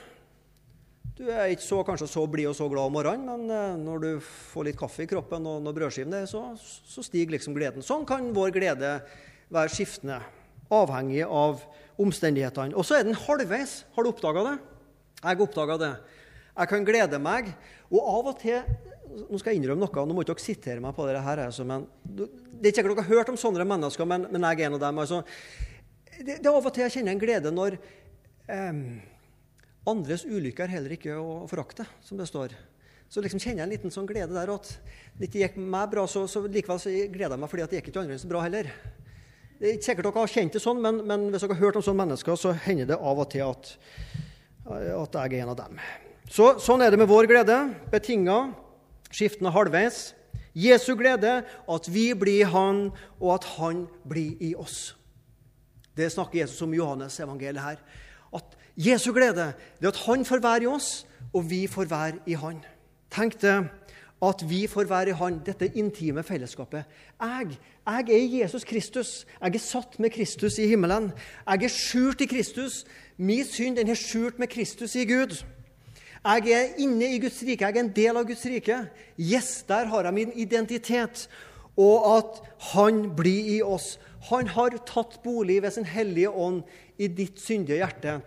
Du 1.22 1.28
er 1.30 1.52
ikke 1.54 1.62
så, 1.62 1.80
kanskje 1.86 2.08
så 2.10 2.22
blid 2.26 2.48
og 2.50 2.56
så 2.58 2.66
glad 2.66 2.90
om 2.90 2.96
morgenen, 2.98 3.28
men 3.30 3.54
eh, 3.54 3.74
når 3.78 4.00
du 4.02 4.08
får 4.26 4.66
litt 4.66 4.78
kaffe 4.80 5.04
i 5.04 5.10
kroppen 5.10 5.46
og 5.46 5.60
når 5.62 5.76
brødskiven 5.76 6.16
er, 6.18 6.24
så, 6.26 6.40
så 6.58 7.04
stiger 7.06 7.36
liksom 7.36 7.54
gleden. 7.54 7.86
Sånn 7.86 8.08
kan 8.10 8.32
vår 8.34 8.50
glede 8.56 8.96
være 9.54 9.70
skiftende, 9.70 10.18
avhengig 10.74 11.22
av 11.28 11.62
omstendighetene. 12.02 12.74
Og 12.74 12.88
så 12.88 12.98
er 12.98 13.06
den 13.06 13.20
halvveis. 13.28 13.84
Har 13.94 14.08
du 14.08 14.10
oppdaga 14.10 14.48
det? 14.48 14.56
Jeg 15.20 15.28
har 15.28 15.44
oppdaga 15.46 15.78
det. 15.84 15.92
Jeg 16.56 16.72
kan 16.74 16.90
glede 16.90 17.22
meg. 17.22 17.54
Og 17.92 18.02
av 18.02 18.32
og 18.34 18.42
til 18.42 18.64
Nå 19.12 19.36
skal 19.42 19.52
jeg 19.52 19.60
innrømme 19.60 19.84
noe, 19.84 20.04
nå 20.08 20.16
må 20.16 20.24
ikke 20.24 20.38
dere 20.38 20.40
sitere 20.40 20.80
meg 20.80 20.94
på 20.96 21.04
dette, 21.04 21.20
her. 21.26 21.42
Altså, 21.44 21.66
men, 21.68 21.82
det 22.08 22.30
er 22.30 22.70
ikke 22.70 22.78
sikkert 22.78 22.94
dere 22.94 23.04
har 23.04 23.18
hørt 23.18 23.32
om 23.34 23.40
sånne 23.42 23.66
mennesker, 23.68 24.08
men, 24.08 24.24
men 24.32 24.46
jeg 24.48 24.62
er 24.62 24.70
en 24.70 24.78
av 24.78 24.84
dem. 24.86 25.02
Altså, 25.04 25.18
det, 26.16 26.38
det, 26.38 26.46
er 26.46 26.54
av 26.54 26.64
og 26.64 26.72
til 26.72 26.86
jeg 26.86 26.94
kjenner 26.96 27.12
en 27.12 27.20
glede 27.20 27.52
når 27.52 27.76
eh, 27.76 28.80
andres 29.90 30.26
ulykke 30.28 30.66
er 30.66 30.76
heller 30.76 30.94
ikke 30.96 31.16
å 31.18 31.48
forakte, 31.50 31.86
som 32.06 32.20
det 32.20 32.28
står. 32.30 32.54
Så 33.12 33.24
liksom 33.24 33.42
kjenner 33.42 33.64
jeg 33.64 33.68
en 33.68 33.74
liten 33.74 33.94
sånn 33.94 34.08
glede 34.08 34.36
der 34.36 34.54
at 34.54 34.70
det 35.20 35.28
ikke 35.28 35.42
gikk 35.42 35.58
meg 35.60 35.90
bra, 35.92 36.06
så, 36.08 36.24
så 36.32 36.46
likevel 36.46 36.80
så 36.80 36.92
gleder 37.12 37.36
jeg 37.36 37.42
meg 37.42 37.52
fordi 37.52 37.66
det 37.68 37.82
gikk 37.82 37.90
ikke 37.92 38.04
andre 38.06 38.20
så 38.22 38.30
bra 38.32 38.44
heller. 38.46 38.70
Det 39.60 39.68
er 39.68 39.76
ikke 39.76 39.88
sikkert 39.90 40.08
dere 40.08 40.22
har 40.24 40.32
kjent 40.32 40.56
det 40.56 40.62
sånn, 40.64 40.80
men, 40.82 41.02
men, 41.06 41.26
hvis 41.30 41.44
dere 41.44 41.58
har 41.58 41.66
hørt 41.66 41.82
om 41.82 41.84
sånne 41.86 42.06
mennesker, 42.06 42.40
så 42.40 42.54
hender 42.64 42.88
det 42.94 42.98
av 42.98 43.20
og 43.22 43.28
til 43.34 43.44
at, 43.46 43.74
at 44.66 45.18
jeg 45.20 45.36
er 45.36 45.44
en 45.44 45.52
av 45.52 45.60
dem. 45.60 45.82
Så, 46.32 46.54
sånn 46.64 46.82
er 46.82 46.94
det 46.94 47.02
med 47.02 47.12
vår 47.12 47.28
glede. 47.28 47.58
Betinga, 47.92 48.40
skiftende 49.12 49.52
halvveis. 49.54 50.00
Jesu 50.58 50.96
glede, 51.00 51.42
at 51.44 51.92
vi 51.92 52.08
blir 52.18 52.48
Han, 52.52 52.88
og 53.20 53.36
at 53.36 53.50
Han 53.58 53.86
blir 54.08 54.40
i 54.40 54.54
oss. 54.56 54.96
Det 55.96 56.08
snakker 56.12 56.42
Jesus 56.42 56.64
om 56.64 56.74
i 56.74 56.80
Johannes 56.80 57.20
evangeliet 57.20 57.64
her. 57.64 57.84
At 58.32 58.56
Jesu 58.78 59.14
glede 59.14 59.54
det 59.80 59.88
er 59.88 59.88
at 59.88 60.04
Han 60.06 60.26
får 60.26 60.40
være 60.40 60.64
i 60.64 60.68
oss, 60.68 61.08
og 61.34 61.50
vi 61.50 61.68
får 61.68 61.86
være 61.86 62.20
i 62.26 62.34
Han. 62.34 62.64
Tenk 63.12 63.42
det 63.42 63.70
at 64.22 64.44
vi 64.50 64.68
får 64.68 64.86
være 64.90 65.10
i 65.10 65.18
Han, 65.18 65.40
dette 65.46 65.72
intime 65.76 66.24
fellesskapet. 66.24 66.84
Jeg, 67.22 67.58
jeg 67.88 68.10
er 68.10 68.38
Jesus 68.42 68.64
Kristus. 68.64 69.26
Jeg 69.42 69.56
er 69.56 69.60
satt 69.60 70.00
med 70.00 70.10
Kristus 70.10 70.58
i 70.58 70.68
himmelen. 70.68 71.12
Jeg 71.48 71.64
er 71.64 71.74
skjult 71.74 72.22
i 72.22 72.26
Kristus. 72.26 72.86
Min 73.18 73.46
synd 73.46 73.78
den 73.78 73.90
er 73.90 73.98
skjult 73.98 74.40
med 74.40 74.48
Kristus 74.48 74.96
i 74.96 75.06
Gud. 75.06 75.44
Jeg 76.22 76.52
er 76.54 76.78
inne 76.78 77.16
i 77.16 77.20
Guds 77.20 77.42
rike, 77.42 77.66
jeg 77.66 77.78
er 77.78 77.82
en 77.82 77.96
del 77.96 78.18
av 78.18 78.28
Guds 78.30 78.46
rike. 78.46 78.76
Yes, 79.18 79.64
der 79.68 79.90
har 79.90 80.06
jeg 80.06 80.14
min 80.14 80.34
identitet. 80.38 81.30
Og 81.78 82.18
at 82.18 82.42
Han 82.76 83.16
blir 83.16 83.56
i 83.58 83.62
oss. 83.62 84.00
Han 84.30 84.48
har 84.48 84.78
tatt 84.86 85.24
bolig 85.24 85.62
ved 85.64 85.72
sin 85.72 85.86
hellige 85.86 86.30
ånd 86.30 86.62
i 86.98 87.08
ditt 87.08 87.42
syndige 87.42 87.82
hjerte 87.82 88.20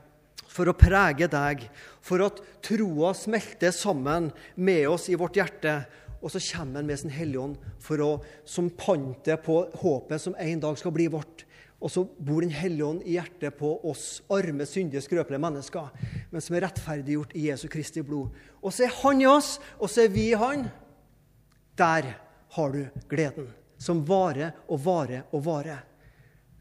for 0.55 0.71
å 0.71 0.77
prege 0.79 1.27
deg, 1.31 1.67
for 2.05 2.23
at 2.23 2.39
troa 2.65 3.11
smelter 3.17 3.75
sammen 3.75 4.31
med 4.55 4.87
oss 4.93 5.09
i 5.11 5.19
vårt 5.19 5.41
hjerte. 5.41 5.81
Og 6.25 6.31
så 6.33 6.41
kommer 6.41 6.81
han 6.81 6.89
med 6.89 7.01
sin 7.01 7.13
Hellige 7.13 7.43
Ånd 7.43 7.65
for 7.83 8.01
å, 8.01 8.13
som 8.49 8.71
pantet 8.71 9.43
på 9.45 9.59
håpet 9.83 10.23
som 10.23 10.37
en 10.41 10.63
dag 10.63 10.79
skal 10.81 10.95
bli 10.95 11.09
vårt. 11.13 11.45
Og 11.85 11.91
så 11.93 12.05
bor 12.05 12.41
Den 12.41 12.55
hellige 12.55 12.87
ånd 12.87 13.03
i 13.05 13.19
hjertet 13.19 13.59
på 13.59 13.75
oss 13.85 14.23
arme, 14.33 14.65
syndige, 14.65 15.03
skrøpelige 15.05 15.43
mennesker, 15.43 15.91
men 16.31 16.41
som 16.41 16.57
er 16.57 16.65
rettferdiggjort 16.65 17.35
i 17.37 17.49
Jesu 17.51 17.67
Kristi 17.69 18.01
blod. 18.01 18.33
Og 18.63 18.73
så 18.73 18.87
er 18.87 18.95
Han 19.03 19.21
i 19.21 19.27
oss, 19.29 19.59
og 19.77 19.91
så 19.93 20.07
er 20.07 20.15
vi 20.15 20.31
i 20.31 20.39
Han. 20.39 20.65
Der 21.77 22.09
har 22.57 22.73
du 22.73 22.87
gleden, 23.11 23.51
som 23.77 24.01
varer 24.09 24.55
og 24.69 24.81
varer 24.87 25.27
og 25.35 25.45
varer. 25.45 25.83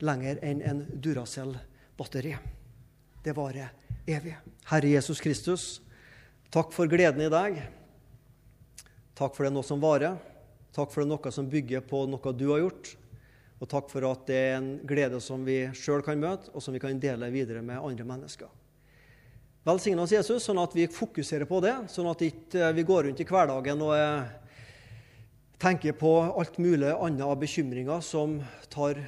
Lenger 0.04 0.42
enn 0.44 0.60
en 0.66 0.84
Duracell-batteri. 1.00 2.36
Det 3.24 3.32
varer 3.38 3.83
evig. 4.06 4.36
Herre 4.68 4.88
Jesus 4.88 5.22
Kristus, 5.22 5.82
takk 6.52 6.74
for 6.76 6.90
gleden 6.92 7.24
i 7.24 7.32
deg. 7.32 7.62
Takk 9.16 9.36
for 9.36 9.46
det 9.46 9.54
nå 9.54 9.64
som 9.66 9.82
varer. 9.84 10.18
Takk 10.74 10.92
for 10.92 11.04
det 11.04 11.12
noe 11.12 11.32
som 11.32 11.50
bygger 11.50 11.86
på 11.86 12.04
noe 12.10 12.34
du 12.36 12.48
har 12.50 12.64
gjort. 12.64 12.96
Og 13.62 13.70
takk 13.70 13.88
for 13.92 14.04
at 14.10 14.26
det 14.28 14.40
er 14.50 14.58
en 14.58 14.74
glede 14.84 15.22
som 15.24 15.46
vi 15.46 15.62
sjøl 15.78 16.04
kan 16.04 16.20
møte, 16.20 16.52
og 16.52 16.64
som 16.66 16.76
vi 16.76 16.82
kan 16.84 17.00
dele 17.00 17.30
videre 17.32 17.62
med 17.64 17.80
andre 17.80 18.08
mennesker. 18.08 18.50
Velsign 19.64 20.02
oss, 20.04 20.12
Jesus, 20.12 20.44
sånn 20.44 20.60
at 20.60 20.74
vi 20.76 20.90
fokuserer 20.92 21.48
på 21.48 21.62
det, 21.64 21.76
sånn 21.88 22.10
at 22.12 22.26
ikke 22.26 22.74
vi 22.76 22.84
går 22.84 23.08
rundt 23.08 23.22
i 23.24 23.28
hverdagen 23.30 23.86
og 23.86 23.94
tenker 25.64 25.96
på 25.96 26.12
alt 26.26 26.58
mulig 26.60 26.92
annet 26.92 27.24
av 27.24 27.38
bekymringer 27.40 28.04
som 28.04 28.42
tar 28.74 29.00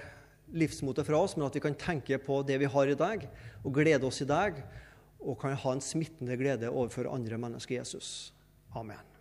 livsmotet 0.55 1.03
fra 1.09 1.19
oss, 1.19 1.35
men 1.35 1.49
at 1.49 1.57
vi 1.57 1.63
kan 1.65 1.75
tenke 1.75 2.21
på 2.23 2.39
det 2.47 2.61
vi 2.61 2.71
har 2.71 2.87
i 2.87 2.95
deg, 2.95 3.27
og 3.65 3.75
glede 3.75 4.07
oss 4.07 4.21
i 4.23 4.29
deg, 4.29 4.61
og 5.25 5.39
kan 5.41 5.57
ha 5.57 5.73
en 5.75 5.83
smittende 5.83 6.37
glede 6.37 6.69
overfor 6.69 7.09
andre 7.11 7.37
mennesker 7.41 7.79
Jesus. 7.79 8.33
Amen. 8.75 9.14